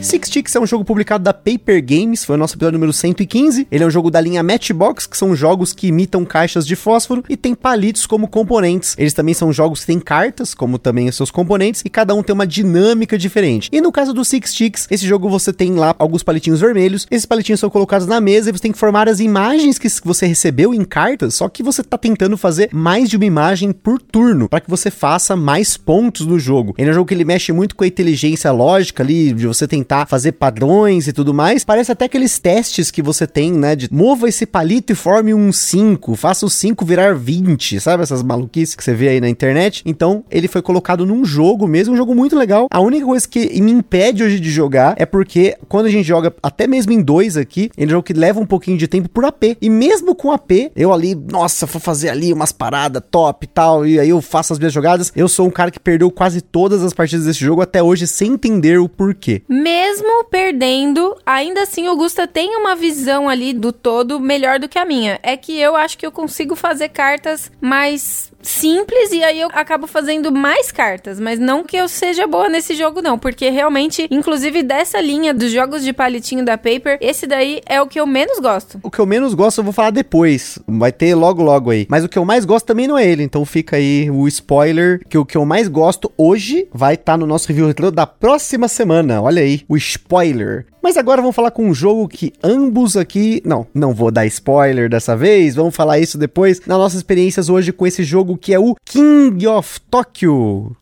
Six 0.08 0.30
Sticks 0.30 0.56
é 0.56 0.60
um 0.62 0.66
jogo 0.66 0.86
publicado 0.86 1.22
da 1.22 1.34
Paper 1.34 1.84
Games, 1.86 2.24
foi 2.24 2.38
o 2.38 2.40
nosso 2.40 2.56
episódio 2.56 2.80
número 2.80 2.94
115. 2.94 3.68
Ele 3.70 3.84
é 3.84 3.86
um 3.86 3.90
jogo 3.90 4.10
da 4.10 4.22
linha 4.22 4.42
Matchbox, 4.42 5.06
que 5.06 5.18
são 5.18 5.36
jogos 5.36 5.74
que 5.74 5.88
imitam 5.88 6.24
caixas 6.24 6.66
de 6.66 6.78
fósforo 6.78 7.26
e 7.28 7.36
tem 7.36 7.54
palitos 7.54 8.06
como 8.06 8.26
componentes. 8.26 8.96
Eles 8.98 9.14
também 9.14 9.34
são 9.34 9.52
jogos 9.52 9.82
que 9.82 9.88
têm 9.88 10.00
cartas, 10.00 10.54
como 10.54 10.80
também 10.80 11.10
os 11.10 11.16
seus 11.18 11.30
componentes, 11.30 11.82
e 11.84 11.90
cada 11.90 12.16
um 12.16 12.24
tem 12.24 12.34
uma 12.34 12.48
dinâmica 12.48 13.18
diferente. 13.18 13.70
E 13.70 13.82
no 13.82 13.92
caso 13.92 14.14
do 14.14 14.24
Six 14.24 14.52
Sticks, 14.52 14.88
esse 14.90 15.06
jogo 15.06 15.28
você 15.28 15.52
tem 15.52 15.74
lá 15.74 15.94
alguns 16.00 16.24
palitinhos 16.24 16.62
vermelhos, 16.62 17.06
esses 17.12 17.26
palitinhos 17.26 17.60
são 17.60 17.70
colocados 17.70 18.08
na 18.08 18.22
mesa 18.22 18.50
e 18.50 18.54
você 18.54 18.62
tem 18.62 18.72
que 18.72 18.80
formar 18.80 19.10
as 19.10 19.20
imagens 19.20 19.78
que 19.78 19.90
você 20.06 20.26
recebeu 20.26 20.74
em 20.74 20.86
cartas, 20.86 21.34
só 21.34 21.50
que 21.50 21.62
você 21.62 21.84
tá 21.84 21.98
tentando 21.98 22.38
fazer 22.38 22.70
mais 22.72 23.10
de 23.10 23.18
uma 23.18 23.26
imagem 23.26 23.74
por 23.74 24.02
turno, 24.02 24.48
para 24.48 24.62
que 24.62 24.70
você 24.70 24.90
faça 24.90 25.36
mais 25.36 25.76
pontos 25.76 26.26
no 26.26 26.40
jogo. 26.40 26.74
Ele 26.78 26.88
é 26.88 26.92
um 26.92 26.96
jogo 26.96 27.08
que 27.10 27.14
ele 27.14 27.26
mexe 27.26 27.52
muito 27.52 27.76
com 27.76 27.84
a 27.84 27.88
inteligência 27.88 28.50
lógica 28.54 29.04
ali, 29.04 29.34
de 29.34 29.46
você 29.46 29.68
tentar 29.68 29.97
tentar 29.98 30.06
fazer 30.06 30.34
padrões 30.34 31.08
e 31.08 31.14
tudo 31.14 31.34
mais. 31.34 31.64
Parece 31.64 31.92
até 31.92 32.06
aqueles 32.06 32.38
testes 32.38 32.92
que 32.92 33.02
você 33.02 33.26
tem, 33.26 33.52
né? 33.52 33.76
De 33.76 33.92
mova 33.92 34.28
esse 34.28 34.46
palito 34.46 34.94
e 34.94 34.96
forme 34.96 35.34
um 35.34 35.52
5, 35.52 36.16
faça 36.16 36.46
o 36.46 36.50
5 36.50 36.86
virar 36.86 37.16
20, 37.16 37.80
sabe? 37.80 38.04
Essas 38.04 38.22
maluquices 38.22 38.76
que 38.76 38.84
você 38.84 38.94
vê 38.94 39.10
aí 39.10 39.22
na 39.22 39.30
internet. 39.30 39.82
Então, 39.86 40.24
ele 40.30 40.48
foi 40.48 40.62
colocado 40.62 41.06
num 41.06 41.26
jogo 41.26 41.68
mesmo, 41.68 41.94
um 41.94 41.98
jogo 41.98 42.14
muito 42.14 42.38
legal. 42.38 42.68
A 42.70 42.80
única 42.80 43.06
coisa 43.06 43.28
que 43.28 43.62
me 43.62 43.72
impede 43.72 44.24
hoje 44.24 44.40
de 44.40 44.52
jogar 44.52 44.96
é 44.98 45.06
porque 45.06 45.58
quando 45.68 45.88
a 45.88 45.90
gente 45.90 46.06
joga 46.06 46.34
até 46.44 46.68
mesmo 46.68 46.92
em 46.92 47.02
dois 47.02 47.38
aqui, 47.38 47.72
ele 47.78 47.86
é 47.86 47.88
um 47.88 47.98
jogo 47.98 48.04
que 48.04 48.14
leva 48.14 48.40
um 48.40 48.46
pouquinho 48.46 48.78
de 48.78 48.88
tempo 48.88 49.10
por 49.10 49.26
AP. 49.26 49.58
E 49.62 49.70
mesmo 49.70 50.14
com 50.14 50.32
AP, 50.32 50.72
eu 50.76 50.94
ali, 50.94 51.16
nossa, 51.16 51.66
vou 51.66 51.80
fazer 51.80 52.10
ali 52.10 52.34
umas 52.34 52.52
paradas 52.52 53.02
top 53.10 53.46
e 53.46 53.48
tal, 53.48 53.86
e 53.86 54.00
aí 54.00 54.10
eu 54.10 54.22
faço 54.22 54.54
as 54.54 54.60
minhas 54.60 54.74
jogadas. 54.74 55.12
Eu 55.16 55.28
sou 55.28 55.48
um 55.48 55.52
cara 55.52 55.72
que 55.72 55.80
perdeu 55.80 56.12
quase 56.12 56.42
todas 56.42 56.84
as 56.84 56.94
partidas 56.94 57.26
desse 57.26 57.40
jogo 57.40 57.62
até 57.62 57.82
hoje 57.82 58.08
sem 58.08 58.34
entender 58.34 58.80
o 58.80 58.90
porquê. 58.90 59.42
Mesmo 59.78 60.24
perdendo, 60.24 61.16
ainda 61.24 61.62
assim 61.62 61.88
o 61.88 61.96
Gusta 61.96 62.26
tem 62.26 62.56
uma 62.58 62.76
visão 62.76 63.30
ali 63.30 63.54
do 63.54 63.72
todo 63.72 64.20
melhor 64.20 64.58
do 64.60 64.68
que 64.68 64.80
a 64.80 64.84
minha. 64.86 65.20
É 65.22 65.38
que 65.38 65.60
eu 65.60 65.76
acho 65.76 66.00
que 66.00 66.06
eu 66.06 66.12
consigo 66.12 66.56
fazer 66.56 66.90
cartas 66.90 67.52
mais 67.62 68.32
simples 68.42 69.12
e 69.12 69.24
aí 69.24 69.42
eu 69.42 69.50
acabo 69.52 69.88
fazendo 69.88 70.32
mais 70.32 70.72
cartas, 70.72 71.20
mas 71.20 71.38
não 71.38 71.64
que 71.64 71.76
eu 71.76 71.88
seja 71.88 72.26
boa 72.26 72.48
nesse 72.48 72.74
jogo 72.76 73.02
não, 73.02 73.20
porque 73.20 73.50
realmente, 73.50 74.08
inclusive 74.10 74.64
dessa 74.64 75.02
linha 75.02 75.34
dos 75.34 75.52
jogos 75.52 75.84
de 75.84 75.92
palitinho 75.92 76.46
da 76.46 76.58
Paper, 76.58 76.98
esse 77.02 77.28
daí 77.28 77.62
é 77.66 77.82
o 77.82 77.88
que 77.88 78.00
eu 78.00 78.08
menos 78.08 78.40
gosto. 78.40 78.80
O 78.84 78.90
que 78.90 79.00
eu 79.00 79.06
menos 79.06 79.34
gosto 79.34 79.60
eu 79.60 79.64
vou 79.64 79.74
falar 79.74 79.92
depois, 79.92 80.60
vai 80.68 80.92
ter 80.92 81.14
logo 81.14 81.44
logo 81.44 81.72
aí. 81.72 81.86
Mas 81.90 82.04
o 82.04 82.10
que 82.10 82.18
eu 82.18 82.26
mais 82.26 82.46
gosto 82.46 82.66
também 82.66 82.88
não 82.88 82.98
é 82.98 83.06
ele, 83.06 83.24
então 83.24 83.46
fica 83.46 83.76
aí 83.76 84.10
o 84.10 84.28
spoiler 84.28 85.02
que 85.10 85.18
o 85.18 85.26
que 85.26 85.38
eu 85.38 85.46
mais 85.46 85.68
gosto 85.68 86.12
hoje 86.18 86.68
vai 86.74 86.94
estar 86.94 87.14
tá 87.14 87.18
no 87.18 87.28
nosso 87.28 87.48
review 87.48 87.68
da 87.92 88.08
próxima 88.08 88.68
semana. 88.68 89.22
Olha 89.22 89.42
aí, 89.42 89.62
o 89.68 89.76
spoiler. 89.78 90.66
Mas 90.82 90.98
agora 90.98 91.22
vamos 91.22 91.36
falar 91.36 91.52
com 91.52 91.66
um 91.66 91.74
jogo 91.74 92.08
que 92.08 92.34
ambos 92.44 92.96
aqui. 92.96 93.42
Não, 93.46 93.68
não 93.74 93.94
vou 93.94 94.12
dar 94.12 94.26
spoiler 94.26 94.90
dessa 94.90 95.16
vez. 95.16 95.56
Vamos 95.56 95.76
falar 95.76 96.00
isso 96.00 96.18
depois 96.18 96.60
nas 96.66 96.78
nossas 96.78 96.98
experiências 96.98 97.50
hoje 97.50 97.72
com 97.74 97.86
esse 97.86 98.04
jogo 98.04 98.38
que 98.38 98.54
é 98.54 98.60
o 98.60 98.76
King 98.86 99.48
of 99.48 99.80
Tokyo. 99.90 100.76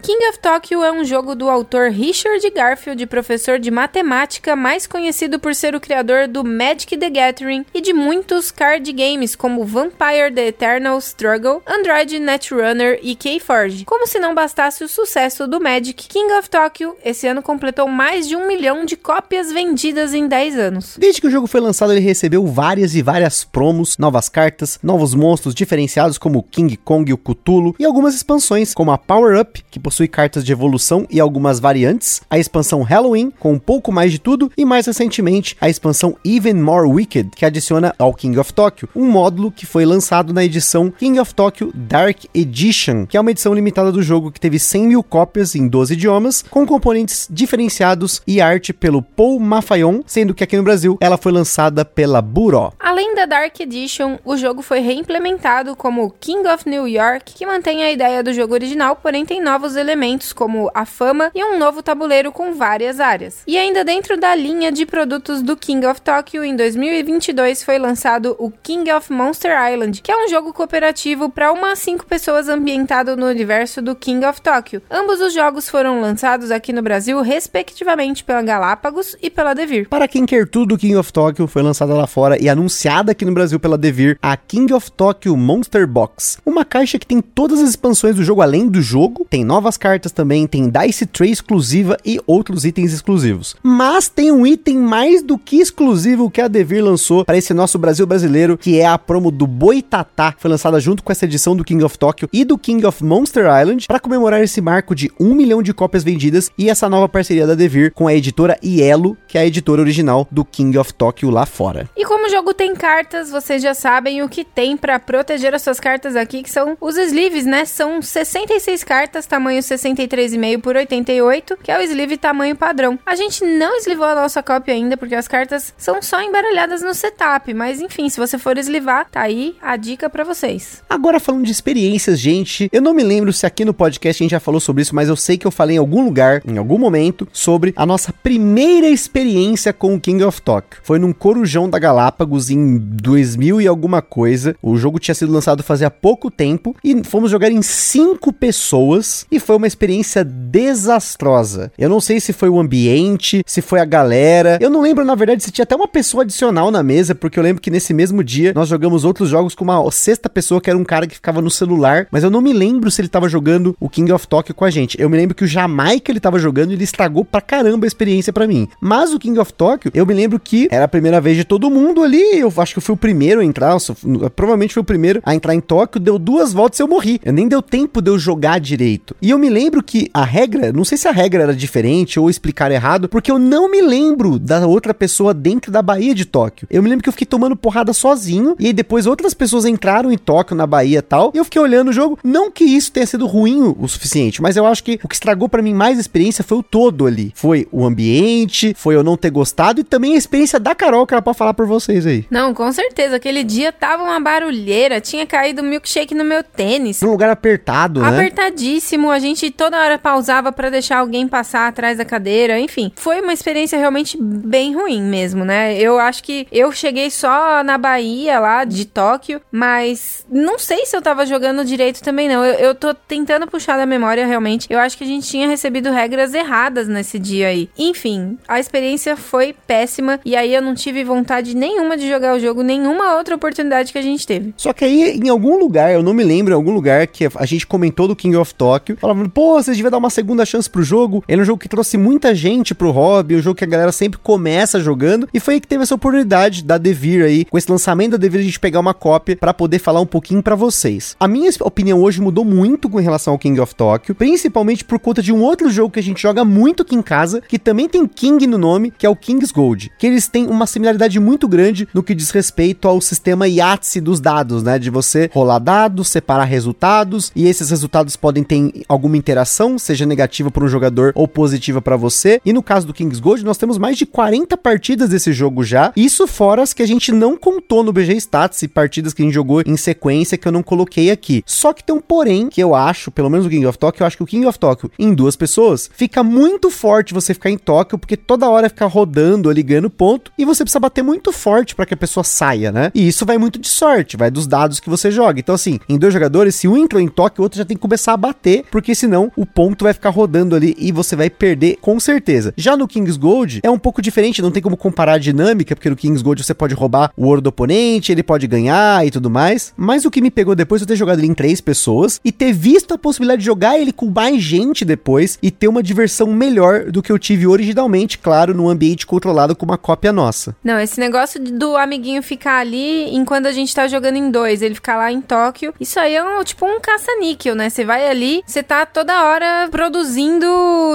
King 0.01 0.29
of 0.29 0.39
Tokyo 0.39 0.83
é 0.83 0.91
um 0.91 1.05
jogo 1.05 1.35
do 1.35 1.47
autor 1.47 1.91
Richard 1.91 2.49
Garfield, 2.49 3.05
professor 3.05 3.59
de 3.59 3.69
matemática, 3.69 4.55
mais 4.55 4.87
conhecido 4.87 5.39
por 5.39 5.53
ser 5.53 5.75
o 5.75 5.79
criador 5.79 6.27
do 6.27 6.43
Magic 6.43 6.97
the 6.97 7.07
Gathering 7.07 7.63
e 7.71 7.79
de 7.79 7.93
muitos 7.93 8.49
card 8.49 8.91
games 8.93 9.35
como 9.35 9.63
Vampire 9.63 10.33
the 10.33 10.47
Eternal 10.47 10.97
Struggle, 10.97 11.61
Android 11.67 12.17
Netrunner 12.17 12.99
e 13.03 13.13
Keyforge. 13.13 13.85
Como 13.85 14.07
se 14.07 14.17
não 14.17 14.33
bastasse 14.33 14.83
o 14.83 14.89
sucesso 14.89 15.47
do 15.47 15.61
Magic, 15.61 16.07
King 16.07 16.33
of 16.33 16.49
Tokyo 16.49 16.95
esse 17.05 17.27
ano 17.27 17.43
completou 17.43 17.87
mais 17.87 18.27
de 18.27 18.35
um 18.35 18.47
milhão 18.47 18.83
de 18.83 18.95
cópias 18.95 19.51
vendidas 19.51 20.15
em 20.15 20.27
10 20.27 20.57
anos. 20.57 20.95
Desde 20.97 21.21
que 21.21 21.27
o 21.27 21.31
jogo 21.31 21.45
foi 21.45 21.61
lançado, 21.61 21.93
ele 21.93 22.01
recebeu 22.01 22.47
várias 22.47 22.95
e 22.95 23.03
várias 23.03 23.43
promos, 23.43 23.99
novas 23.99 24.27
cartas, 24.29 24.79
novos 24.81 25.13
monstros 25.13 25.53
diferenciados 25.53 26.17
como 26.17 26.41
King 26.41 26.75
Kong 26.77 27.07
e 27.07 27.13
o 27.13 27.17
Cthulhu 27.19 27.75
e 27.77 27.85
algumas 27.85 28.15
expansões, 28.15 28.73
como 28.73 28.91
a 28.91 28.97
Power 28.97 29.39
Up, 29.39 29.63
que 29.69 29.79
possui 29.91 30.07
cartas 30.07 30.45
de 30.45 30.53
evolução 30.53 31.05
e 31.09 31.19
algumas 31.19 31.59
variantes, 31.59 32.21
a 32.29 32.39
expansão 32.39 32.81
Halloween, 32.81 33.29
com 33.37 33.51
um 33.51 33.59
pouco 33.59 33.91
mais 33.91 34.09
de 34.09 34.19
tudo, 34.19 34.49
e 34.57 34.63
mais 34.63 34.85
recentemente 34.85 35.57
a 35.59 35.69
expansão 35.69 36.15
Even 36.25 36.53
More 36.53 36.87
Wicked, 36.87 37.31
que 37.35 37.45
adiciona 37.45 37.93
ao 37.99 38.13
King 38.13 38.39
of 38.39 38.53
Tokyo, 38.53 38.87
um 38.95 39.05
módulo 39.05 39.51
que 39.51 39.65
foi 39.65 39.83
lançado 39.83 40.33
na 40.33 40.45
edição 40.45 40.89
King 40.91 41.19
of 41.19 41.35
Tokyo 41.35 41.73
Dark 41.75 42.23
Edition, 42.33 43.05
que 43.05 43.17
é 43.17 43.19
uma 43.19 43.31
edição 43.31 43.53
limitada 43.53 43.91
do 43.91 44.01
jogo 44.01 44.31
que 44.31 44.39
teve 44.39 44.57
100 44.57 44.87
mil 44.87 45.03
cópias 45.03 45.55
em 45.55 45.67
12 45.67 45.93
idiomas, 45.93 46.41
com 46.41 46.65
componentes 46.65 47.27
diferenciados 47.29 48.21
e 48.25 48.39
arte 48.39 48.71
pelo 48.71 49.01
Paul 49.01 49.41
Mafayon, 49.41 49.99
sendo 50.05 50.33
que 50.33 50.43
aqui 50.43 50.55
no 50.55 50.63
Brasil 50.63 50.97
ela 51.01 51.17
foi 51.17 51.33
lançada 51.33 51.83
pela 51.83 52.21
Buró. 52.21 52.71
Além 52.79 53.13
da 53.13 53.25
Dark 53.25 53.59
Edition, 53.59 54.17
o 54.23 54.37
jogo 54.37 54.61
foi 54.61 54.79
reimplementado 54.79 55.75
como 55.75 56.11
King 56.17 56.47
of 56.47 56.69
New 56.69 56.87
York, 56.87 57.33
que 57.33 57.45
mantém 57.45 57.83
a 57.83 57.91
ideia 57.91 58.23
do 58.23 58.33
jogo 58.33 58.53
original, 58.53 58.95
porém 58.95 59.25
tem 59.25 59.41
novos 59.41 59.75
elementos 59.81 60.31
como 60.31 60.69
a 60.73 60.85
fama 60.85 61.31
e 61.33 61.43
um 61.43 61.57
novo 61.57 61.81
tabuleiro 61.81 62.31
com 62.31 62.53
várias 62.53 62.99
áreas. 62.99 63.43
E 63.47 63.57
ainda 63.57 63.83
dentro 63.83 64.17
da 64.17 64.33
linha 64.35 64.71
de 64.71 64.85
produtos 64.85 65.41
do 65.41 65.57
King 65.57 65.85
of 65.85 66.01
Tokyo, 66.01 66.43
em 66.43 66.55
2022 66.55 67.63
foi 67.63 67.77
lançado 67.77 68.35
o 68.39 68.51
King 68.51 68.91
of 68.91 69.11
Monster 69.11 69.51
Island, 69.71 70.01
que 70.01 70.11
é 70.11 70.25
um 70.25 70.29
jogo 70.29 70.53
cooperativo 70.53 71.29
para 71.29 71.51
uma 71.51 71.71
a 71.71 71.75
cinco 71.75 72.05
pessoas 72.05 72.47
ambientado 72.47 73.15
no 73.15 73.25
universo 73.25 73.81
do 73.81 73.95
King 73.95 74.25
of 74.25 74.41
Tokyo. 74.41 74.81
Ambos 74.89 75.19
os 75.21 75.33
jogos 75.33 75.69
foram 75.69 76.01
lançados 76.01 76.51
aqui 76.51 76.71
no 76.73 76.81
Brasil, 76.81 77.21
respectivamente 77.21 78.23
pela 78.23 78.41
Galápagos 78.41 79.15
e 79.21 79.29
pela 79.29 79.53
Devir. 79.53 79.87
Para 79.89 80.07
quem 80.07 80.25
quer 80.25 80.47
tudo 80.47 80.75
do 80.75 80.77
King 80.77 80.95
of 80.95 81.11
Tokyo, 81.11 81.47
foi 81.47 81.61
lançada 81.61 81.93
lá 81.93 82.07
fora 82.07 82.41
e 82.41 82.47
anunciada 82.47 83.11
aqui 83.11 83.25
no 83.25 83.33
Brasil 83.33 83.59
pela 83.59 83.77
Devir 83.77 84.17
a 84.21 84.37
King 84.37 84.73
of 84.73 84.91
Tokyo 84.91 85.35
Monster 85.35 85.87
Box, 85.87 86.37
uma 86.45 86.63
caixa 86.63 86.99
que 86.99 87.05
tem 87.05 87.21
todas 87.21 87.59
as 87.59 87.69
expansões 87.69 88.15
do 88.15 88.23
jogo 88.23 88.41
além 88.41 88.67
do 88.67 88.81
jogo, 88.81 89.25
tem 89.29 89.43
novas 89.71 89.77
cartas 89.77 90.11
também, 90.11 90.45
tem 90.47 90.69
Dice 90.69 91.05
Tray 91.05 91.31
exclusiva 91.31 91.97
e 92.05 92.19
outros 92.27 92.65
itens 92.65 92.91
exclusivos. 92.91 93.55
Mas 93.63 94.09
tem 94.09 94.31
um 94.31 94.45
item 94.45 94.77
mais 94.77 95.23
do 95.23 95.37
que 95.37 95.57
exclusivo 95.57 96.29
que 96.29 96.41
a 96.41 96.47
Devir 96.47 96.83
lançou 96.83 97.23
para 97.23 97.37
esse 97.37 97.53
nosso 97.53 97.77
Brasil 97.77 98.05
brasileiro, 98.05 98.57
que 98.57 98.79
é 98.79 98.85
a 98.85 98.97
promo 98.97 99.31
do 99.31 99.47
Boitatá, 99.47 100.35
foi 100.37 100.49
lançada 100.49 100.79
junto 100.79 101.03
com 101.03 101.11
essa 101.11 101.25
edição 101.25 101.55
do 101.55 101.63
King 101.63 101.83
of 101.83 101.97
Tokyo 101.97 102.27
e 102.33 102.43
do 102.43 102.57
King 102.57 102.85
of 102.85 103.03
Monster 103.03 103.45
Island 103.45 103.87
para 103.87 103.99
comemorar 103.99 104.41
esse 104.41 104.59
marco 104.59 104.93
de 104.93 105.11
um 105.19 105.33
milhão 105.33 105.61
de 105.63 105.73
cópias 105.73 106.03
vendidas 106.03 106.51
e 106.57 106.69
essa 106.69 106.89
nova 106.89 107.07
parceria 107.07 107.47
da 107.47 107.55
Devir 107.55 107.93
com 107.93 108.07
a 108.07 108.13
editora 108.13 108.57
Ielo, 108.63 109.17
que 109.27 109.37
é 109.37 109.41
a 109.41 109.45
editora 109.45 109.81
original 109.81 110.27
do 110.29 110.43
King 110.43 110.77
of 110.77 110.93
Tokyo 110.93 111.29
lá 111.29 111.45
fora. 111.45 111.89
E 111.95 112.03
como 112.03 112.27
o 112.27 112.29
jogo 112.29 112.53
tem 112.53 112.75
cartas, 112.75 113.31
vocês 113.31 113.61
já 113.61 113.73
sabem 113.73 114.21
o 114.21 114.29
que 114.29 114.43
tem 114.43 114.75
para 114.75 114.99
proteger 114.99 115.53
as 115.53 115.61
suas 115.61 115.79
cartas 115.79 116.15
aqui, 116.15 116.43
que 116.43 116.49
são 116.49 116.77
os 116.81 116.97
sleeves, 116.97 117.45
né? 117.45 117.65
São 117.65 118.01
66 118.01 118.83
cartas, 118.83 119.25
tamanho 119.25 119.60
63,5 119.65 120.61
por 120.61 120.75
88, 120.75 121.57
que 121.63 121.71
é 121.71 121.79
o 121.79 121.81
sleeve 121.81 122.17
tamanho 122.17 122.55
padrão. 122.55 122.99
A 123.05 123.15
gente 123.15 123.43
não 123.43 123.77
eslivou 123.77 124.05
a 124.05 124.15
nossa 124.15 124.43
cópia 124.43 124.73
ainda, 124.73 124.97
porque 124.97 125.15
as 125.15 125.27
cartas 125.27 125.73
são 125.77 126.01
só 126.01 126.21
embaralhadas 126.21 126.81
no 126.81 126.93
setup, 126.93 127.53
mas 127.53 127.81
enfim, 127.81 128.09
se 128.09 128.19
você 128.19 128.37
for 128.37 128.57
eslivar, 128.57 129.09
tá 129.09 129.21
aí 129.21 129.55
a 129.61 129.75
dica 129.75 130.09
para 130.09 130.23
vocês. 130.23 130.83
Agora 130.89 131.19
falando 131.19 131.45
de 131.45 131.51
experiências, 131.51 132.19
gente, 132.19 132.69
eu 132.71 132.81
não 132.81 132.93
me 132.93 133.03
lembro 133.03 133.33
se 133.33 133.45
aqui 133.45 133.65
no 133.65 133.73
podcast 133.73 134.21
a 134.21 134.23
gente 134.23 134.31
já 134.31 134.39
falou 134.39 134.59
sobre 134.59 134.81
isso, 134.81 134.95
mas 134.95 135.09
eu 135.09 135.15
sei 135.15 135.37
que 135.37 135.47
eu 135.47 135.51
falei 135.51 135.77
em 135.77 135.79
algum 135.79 136.03
lugar, 136.03 136.41
em 136.45 136.57
algum 136.57 136.77
momento, 136.77 137.27
sobre 137.31 137.73
a 137.75 137.85
nossa 137.85 138.13
primeira 138.13 138.87
experiência 138.87 139.73
com 139.73 139.95
o 139.95 139.99
King 139.99 140.23
of 140.23 140.41
Tokyo. 140.41 140.81
Foi 140.83 140.99
num 140.99 141.13
corujão 141.13 141.69
da 141.69 141.79
Galápagos 141.79 142.49
em 142.49 142.77
2000 142.77 143.61
e 143.61 143.67
alguma 143.67 144.01
coisa. 144.01 144.55
O 144.61 144.77
jogo 144.77 144.99
tinha 144.99 145.15
sido 145.15 145.31
lançado 145.31 145.63
fazia 145.63 145.89
pouco 145.89 146.29
tempo 146.29 146.75
e 146.83 147.01
fomos 147.03 147.31
jogar 147.31 147.51
em 147.51 147.61
cinco 147.61 148.33
pessoas 148.33 149.25
e 149.31 149.39
foi 149.39 149.50
uma 149.55 149.67
experiência 149.67 150.23
desastrosa. 150.23 151.71
Eu 151.77 151.89
não 151.89 152.01
sei 152.01 152.19
se 152.19 152.33
foi 152.33 152.49
o 152.49 152.59
ambiente, 152.59 153.43
se 153.45 153.61
foi 153.61 153.79
a 153.79 153.85
galera. 153.85 154.57
Eu 154.61 154.69
não 154.69 154.81
lembro, 154.81 155.05
na 155.05 155.15
verdade, 155.15 155.43
se 155.43 155.51
tinha 155.51 155.63
até 155.63 155.75
uma 155.75 155.87
pessoa 155.87 156.23
adicional 156.23 156.71
na 156.71 156.83
mesa, 156.83 157.15
porque 157.15 157.37
eu 157.37 157.43
lembro 157.43 157.61
que 157.61 157.71
nesse 157.71 157.93
mesmo 157.93 158.23
dia 158.23 158.53
nós 158.53 158.67
jogamos 158.67 159.03
outros 159.03 159.29
jogos 159.29 159.55
com 159.55 159.63
uma 159.63 159.91
sexta 159.91 160.29
pessoa, 160.29 160.61
que 160.61 160.69
era 160.69 160.77
um 160.77 160.83
cara 160.83 161.07
que 161.07 161.15
ficava 161.15 161.41
no 161.41 161.49
celular, 161.49 162.07
mas 162.11 162.23
eu 162.23 162.29
não 162.29 162.41
me 162.41 162.53
lembro 162.53 162.89
se 162.91 163.01
ele 163.01 163.07
tava 163.07 163.27
jogando 163.29 163.75
o 163.79 163.89
King 163.89 164.11
of 164.11 164.27
Tokyo 164.27 164.53
com 164.55 164.65
a 164.65 164.69
gente. 164.69 164.99
Eu 164.99 165.09
me 165.09 165.17
lembro 165.17 165.35
que 165.35 165.43
o 165.43 165.47
Jamaica 165.47 166.11
ele 166.11 166.19
tava 166.19 166.39
jogando 166.39 166.71
e 166.71 166.73
ele 166.73 166.83
estragou 166.83 167.23
pra 167.25 167.41
caramba 167.41 167.85
a 167.85 167.87
experiência 167.87 168.33
para 168.33 168.47
mim. 168.47 168.67
Mas 168.79 169.13
o 169.13 169.19
King 169.19 169.39
of 169.39 169.53
Tokyo, 169.53 169.91
eu 169.93 170.05
me 170.05 170.13
lembro 170.13 170.39
que 170.39 170.67
era 170.71 170.85
a 170.85 170.87
primeira 170.87 171.21
vez 171.21 171.37
de 171.37 171.43
todo 171.43 171.69
mundo 171.69 172.03
ali. 172.03 172.39
Eu 172.39 172.51
acho 172.57 172.73
que 172.73 172.79
eu 172.79 172.81
fui 172.81 172.93
o 172.93 172.97
primeiro 172.97 173.41
a 173.41 173.45
entrar, 173.45 173.75
eu, 173.75 174.29
provavelmente 174.29 174.73
fui 174.73 174.81
o 174.81 174.85
primeiro 174.85 175.21
a 175.23 175.33
entrar 175.35 175.55
em 175.55 175.61
Tóquio. 175.61 175.99
Deu 175.99 176.17
duas 176.17 176.53
voltas 176.53 176.79
e 176.79 176.83
eu 176.83 176.87
morri. 176.87 177.19
Eu 177.23 177.33
nem 177.33 177.47
deu 177.47 177.61
tempo 177.61 178.01
de 178.01 178.09
eu 178.09 178.17
jogar 178.17 178.59
direito. 178.59 179.15
E 179.21 179.29
eu 179.29 179.37
me 179.41 179.49
lembro 179.49 179.83
que 179.83 180.09
a 180.13 180.23
regra, 180.23 180.71
não 180.71 180.85
sei 180.85 180.97
se 180.97 181.07
a 181.07 181.11
regra 181.11 181.43
era 181.43 181.55
diferente 181.55 182.19
ou 182.19 182.29
explicar 182.29 182.71
errado, 182.71 183.09
porque 183.09 183.31
eu 183.31 183.39
não 183.39 183.69
me 183.69 183.81
lembro 183.81 184.37
da 184.39 184.65
outra 184.65 184.93
pessoa 184.93 185.33
dentro 185.33 185.71
da 185.71 185.81
Bahia 185.81 186.13
de 186.13 186.25
Tóquio. 186.25 186.67
Eu 186.69 186.81
me 186.83 186.89
lembro 186.89 187.03
que 187.03 187.09
eu 187.09 187.13
fiquei 187.13 187.25
tomando 187.25 187.55
porrada 187.55 187.91
sozinho 187.91 188.55
e 188.59 188.67
aí 188.67 188.73
depois 188.73 189.07
outras 189.07 189.33
pessoas 189.33 189.65
entraram 189.65 190.11
em 190.11 190.17
Tóquio 190.17 190.55
na 190.55 190.67
Bahia 190.67 190.99
e 190.99 191.01
tal. 191.01 191.31
E 191.33 191.37
eu 191.37 191.43
fiquei 191.43 191.61
olhando 191.61 191.89
o 191.89 191.93
jogo. 191.93 192.19
Não 192.23 192.51
que 192.51 192.63
isso 192.63 192.91
tenha 192.91 193.05
sido 193.05 193.25
ruim 193.25 193.75
o 193.77 193.87
suficiente, 193.87 194.41
mas 194.41 194.55
eu 194.55 194.65
acho 194.65 194.83
que 194.83 194.99
o 195.03 195.07
que 195.07 195.15
estragou 195.15 195.49
para 195.49 195.61
mim 195.61 195.73
mais 195.73 195.97
a 195.97 196.01
experiência 196.01 196.43
foi 196.43 196.59
o 196.59 196.63
todo 196.63 197.07
ali. 197.07 197.31
Foi 197.35 197.67
o 197.71 197.83
ambiente, 197.83 198.73
foi 198.77 198.95
eu 198.95 199.03
não 199.03 199.17
ter 199.17 199.31
gostado 199.31 199.81
e 199.81 199.83
também 199.83 200.13
a 200.13 200.17
experiência 200.17 200.59
da 200.59 200.75
Carol 200.75 201.07
que 201.07 201.13
ela 201.13 201.21
pode 201.21 201.37
falar 201.37 201.53
por 201.53 201.65
vocês 201.65 202.05
aí. 202.05 202.25
Não, 202.29 202.53
com 202.53 202.71
certeza. 202.71 203.15
Aquele 203.15 203.43
dia 203.43 203.71
tava 203.71 204.03
uma 204.03 204.19
barulheira, 204.19 205.01
tinha 205.01 205.25
caído 205.25 205.63
milkshake 205.63 206.13
no 206.13 206.23
meu 206.23 206.43
tênis. 206.43 207.01
Num 207.01 207.11
lugar 207.11 207.29
apertado, 207.29 208.01
né? 208.01 208.07
Apertadíssimo. 208.07 209.09
A 209.09 209.19
gente 209.19 209.30
gente 209.31 209.51
toda 209.51 209.79
hora 209.79 209.97
pausava 209.97 210.51
para 210.51 210.69
deixar 210.69 210.99
alguém 210.99 211.27
passar 211.27 211.67
atrás 211.67 211.97
da 211.97 212.05
cadeira, 212.05 212.59
enfim. 212.59 212.91
Foi 212.95 213.21
uma 213.21 213.33
experiência 213.33 213.77
realmente 213.77 214.17
bem 214.19 214.75
ruim 214.75 215.01
mesmo, 215.01 215.43
né? 215.43 215.77
Eu 215.77 215.99
acho 215.99 216.23
que 216.23 216.47
eu 216.51 216.71
cheguei 216.71 217.09
só 217.09 217.63
na 217.63 217.77
Bahia 217.77 218.39
lá 218.39 218.63
de 218.63 218.85
Tóquio, 218.85 219.41
mas 219.51 220.25
não 220.29 220.59
sei 220.59 220.85
se 220.85 220.95
eu 220.95 221.01
tava 221.01 221.25
jogando 221.25 221.65
direito 221.65 222.01
também 222.01 222.27
não. 222.27 222.43
Eu, 222.45 222.53
eu 222.55 222.75
tô 222.75 222.93
tentando 222.93 223.47
puxar 223.47 223.77
da 223.77 223.85
memória 223.85 224.25
realmente. 224.25 224.67
Eu 224.69 224.79
acho 224.79 224.97
que 224.97 225.03
a 225.03 225.07
gente 225.07 225.27
tinha 225.27 225.47
recebido 225.47 225.91
regras 225.91 226.33
erradas 226.33 226.87
nesse 226.87 227.17
dia 227.17 227.47
aí. 227.47 227.69
Enfim, 227.77 228.37
a 228.47 228.59
experiência 228.59 229.15
foi 229.15 229.55
péssima 229.67 230.19
e 230.25 230.35
aí 230.35 230.53
eu 230.53 230.61
não 230.61 230.75
tive 230.75 231.03
vontade 231.03 231.55
nenhuma 231.55 231.97
de 231.97 232.07
jogar 232.07 232.35
o 232.35 232.39
jogo, 232.39 232.61
nenhuma 232.61 233.15
outra 233.17 233.35
oportunidade 233.35 233.91
que 233.91 233.97
a 233.97 234.01
gente 234.01 234.25
teve. 234.25 234.53
Só 234.57 234.73
que 234.73 234.85
aí, 234.85 235.17
em 235.17 235.29
algum 235.29 235.57
lugar, 235.57 235.91
eu 235.93 236.03
não 236.03 236.13
me 236.13 236.23
lembro, 236.23 236.53
em 236.53 236.55
algum 236.55 236.73
lugar 236.73 237.07
que 237.07 237.27
a 237.35 237.45
gente 237.45 237.65
comentou 237.65 238.07
do 238.07 238.15
King 238.15 238.35
of 238.35 238.53
Tokyo, 238.53 238.97
falando, 239.13 239.31
pô, 239.31 239.61
vocês 239.61 239.77
deviam 239.77 239.91
dar 239.91 239.97
uma 239.97 240.09
segunda 240.09 240.45
chance 240.45 240.69
pro 240.69 240.83
jogo. 240.83 241.23
Ele 241.27 241.41
é 241.41 241.43
um 241.43 241.45
jogo 241.45 241.59
que 241.59 241.69
trouxe 241.69 241.97
muita 241.97 242.33
gente 242.33 242.73
pro 242.73 242.91
hobby, 242.91 243.35
um 243.35 243.41
jogo 243.41 243.55
que 243.55 243.63
a 243.63 243.67
galera 243.67 243.91
sempre 243.91 244.19
começa 244.21 244.79
jogando, 244.79 245.27
e 245.33 245.39
foi 245.39 245.55
aí 245.55 245.59
que 245.61 245.67
teve 245.67 245.83
essa 245.83 245.95
oportunidade 245.95 246.63
da 246.63 246.77
Devir 246.77 247.23
aí, 247.23 247.45
com 247.45 247.57
esse 247.57 247.71
lançamento 247.71 248.11
da 248.11 248.17
Devir, 248.17 248.41
a 248.41 248.43
gente 248.43 248.59
pegar 248.59 248.79
uma 248.79 248.93
cópia 248.93 249.35
para 249.35 249.53
poder 249.53 249.79
falar 249.79 250.01
um 250.01 250.05
pouquinho 250.05 250.41
para 250.41 250.55
vocês. 250.55 251.15
A 251.19 251.27
minha 251.27 251.49
opinião 251.61 252.01
hoje 252.01 252.21
mudou 252.21 252.45
muito 252.45 252.89
com 252.89 252.99
relação 252.99 253.33
ao 253.33 253.39
King 253.39 253.59
of 253.59 253.75
Tokyo, 253.75 254.15
principalmente 254.15 254.83
por 254.83 254.99
conta 254.99 255.21
de 255.21 255.31
um 255.31 255.41
outro 255.41 255.69
jogo 255.69 255.91
que 255.91 255.99
a 255.99 256.03
gente 256.03 256.21
joga 256.21 256.43
muito 256.45 256.83
aqui 256.83 256.95
em 256.95 257.01
casa, 257.01 257.41
que 257.41 257.59
também 257.59 257.87
tem 257.87 258.07
King 258.07 258.45
no 258.47 258.57
nome, 258.57 258.91
que 258.97 259.05
é 259.05 259.09
o 259.09 259.15
King's 259.15 259.51
Gold, 259.51 259.91
que 259.97 260.07
eles 260.07 260.27
têm 260.27 260.47
uma 260.47 260.65
similaridade 260.67 261.19
muito 261.19 261.47
grande 261.47 261.87
no 261.93 262.03
que 262.03 262.15
diz 262.15 262.31
respeito 262.31 262.87
ao 262.87 263.01
sistema 263.01 263.47
Yahtzee 263.47 264.01
dos 264.01 264.19
dados, 264.19 264.63
né, 264.63 264.77
de 264.79 264.89
você 264.89 265.29
rolar 265.33 265.59
dados, 265.59 266.09
separar 266.09 266.45
resultados, 266.45 267.31
e 267.35 267.47
esses 267.47 267.69
resultados 267.69 268.15
podem 268.15 268.43
ter 268.43 268.83
alguma 269.01 269.17
interação, 269.17 269.79
seja 269.79 270.05
negativa 270.05 270.51
para 270.51 270.63
um 270.63 270.67
jogador 270.67 271.11
ou 271.15 271.27
positiva 271.27 271.81
para 271.81 271.97
você. 271.97 272.39
E 272.45 272.53
no 272.53 272.61
caso 272.61 272.85
do 272.85 272.93
King's 272.93 273.19
Gold, 273.19 273.43
nós 273.43 273.57
temos 273.57 273.79
mais 273.79 273.97
de 273.97 274.05
40 274.05 274.55
partidas 274.57 275.09
desse 275.09 275.33
jogo 275.33 275.63
já, 275.63 275.91
isso 275.95 276.27
fora 276.27 276.61
as 276.61 276.71
que 276.71 276.83
a 276.83 276.87
gente 276.87 277.11
não 277.11 277.35
contou 277.35 277.83
no 277.83 277.91
BG 277.91 278.15
Stats 278.17 278.61
e 278.61 278.67
partidas 278.67 279.13
que 279.13 279.23
a 279.23 279.25
gente 279.25 279.33
jogou 279.33 279.63
em 279.65 279.75
sequência 279.75 280.37
que 280.37 280.47
eu 280.47 280.51
não 280.51 280.61
coloquei 280.61 281.09
aqui. 281.09 281.43
Só 281.45 281.73
que 281.73 281.83
tem 281.83 281.95
um 281.95 281.99
porém 281.99 282.47
que 282.47 282.61
eu 282.61 282.75
acho, 282.75 283.09
pelo 283.09 283.29
menos 283.29 283.45
o 283.45 283.49
King 283.49 283.65
of 283.65 283.77
Tokyo, 283.77 284.03
eu 284.03 284.07
acho 284.07 284.17
que 284.17 284.23
o 284.23 284.27
King 284.27 284.45
of 284.45 284.59
Tokyo 284.59 284.91
em 284.99 285.13
duas 285.13 285.35
pessoas 285.35 285.89
fica 285.93 286.23
muito 286.23 286.69
forte 286.69 287.13
você 287.13 287.33
ficar 287.33 287.49
em 287.49 287.57
Tóquio, 287.57 287.97
porque 287.97 288.15
toda 288.15 288.49
hora 288.49 288.69
fica 288.69 288.85
rodando 288.85 289.49
ali 289.49 289.63
ganhando 289.63 289.89
ponto 289.89 290.31
e 290.37 290.45
você 290.45 290.63
precisa 290.63 290.79
bater 290.79 291.03
muito 291.03 291.31
forte 291.31 291.75
para 291.75 291.85
que 291.85 291.93
a 291.93 291.97
pessoa 291.97 292.23
saia, 292.23 292.71
né? 292.71 292.91
E 292.93 293.07
isso 293.07 293.25
vai 293.25 293.37
muito 293.37 293.59
de 293.59 293.67
sorte, 293.67 294.17
vai 294.17 294.29
dos 294.29 294.45
dados 294.45 294.79
que 294.79 294.89
você 294.89 295.09
joga. 295.09 295.39
Então, 295.39 295.55
assim, 295.55 295.79
em 295.89 295.97
dois 295.97 296.13
jogadores, 296.13 296.55
se 296.55 296.67
um 296.67 296.77
entrou 296.77 297.01
em 297.01 297.07
toque, 297.07 297.39
o 297.39 297.43
outro 297.43 297.57
já 297.57 297.65
tem 297.65 297.77
que 297.77 297.81
começar 297.81 298.13
a 298.13 298.17
bater, 298.17 298.65
porque 298.69 298.90
senão 298.95 299.31
o 299.35 299.45
ponto 299.45 299.83
vai 299.83 299.93
ficar 299.93 300.09
rodando 300.09 300.55
ali 300.55 300.75
e 300.77 300.91
você 300.91 301.15
vai 301.15 301.29
perder 301.29 301.77
com 301.81 301.99
certeza. 301.99 302.53
Já 302.57 302.75
no 302.75 302.87
King's 302.87 303.17
Gold 303.17 303.59
é 303.63 303.69
um 303.69 303.79
pouco 303.79 304.01
diferente, 304.01 304.41
não 304.41 304.51
tem 304.51 304.61
como 304.61 304.77
comparar 304.77 305.13
a 305.13 305.17
dinâmica, 305.17 305.75
porque 305.75 305.89
no 305.89 305.95
King's 305.95 306.21
Gold 306.21 306.43
você 306.43 306.53
pode 306.53 306.73
roubar 306.73 307.11
o 307.15 307.25
ouro 307.25 307.41
do 307.41 307.47
oponente, 307.47 308.11
ele 308.11 308.23
pode 308.23 308.47
ganhar 308.47 309.05
e 309.05 309.11
tudo 309.11 309.29
mais. 309.29 309.73
Mas 309.77 310.05
o 310.05 310.11
que 310.11 310.21
me 310.21 310.31
pegou 310.31 310.55
depois 310.55 310.81
é 310.81 310.83
eu 310.83 310.87
ter 310.87 310.95
jogado 310.95 311.19
ele 311.19 311.27
em 311.27 311.33
três 311.33 311.61
pessoas 311.61 312.19
e 312.23 312.31
ter 312.31 312.53
visto 312.53 312.93
a 312.93 312.97
possibilidade 312.97 313.39
de 313.39 313.45
jogar 313.45 313.79
ele 313.79 313.91
com 313.91 314.09
mais 314.09 314.41
gente 314.41 314.83
depois 314.83 315.37
e 315.41 315.51
ter 315.51 315.67
uma 315.67 315.83
diversão 315.83 316.27
melhor 316.27 316.91
do 316.91 317.01
que 317.01 317.11
eu 317.11 317.19
tive 317.19 317.47
originalmente, 317.47 318.17
claro, 318.17 318.53
num 318.53 318.69
ambiente 318.69 319.05
controlado 319.05 319.55
com 319.55 319.65
uma 319.65 319.77
cópia 319.77 320.11
nossa. 320.11 320.55
Não, 320.63 320.79
esse 320.79 320.99
negócio 320.99 321.39
do 321.39 321.75
amiguinho 321.77 322.23
ficar 322.23 322.59
ali 322.59 323.13
enquanto 323.15 323.45
a 323.45 323.51
gente 323.51 323.73
tá 323.73 323.87
jogando 323.87 324.15
em 324.15 324.31
dois, 324.31 324.61
ele 324.61 324.75
ficar 324.75 324.97
lá 324.97 325.11
em 325.11 325.21
Tóquio, 325.21 325.73
isso 325.79 325.99
aí 325.99 326.15
é 326.15 326.23
um, 326.23 326.43
tipo 326.43 326.65
um 326.65 326.79
caça-níquel, 326.79 327.55
né? 327.55 327.69
Você 327.69 327.85
vai 327.85 328.07
ali, 328.07 328.43
você 328.45 328.63
tá 328.63 328.80
toda 328.85 329.23
hora 329.23 329.67
produzindo 329.69 330.47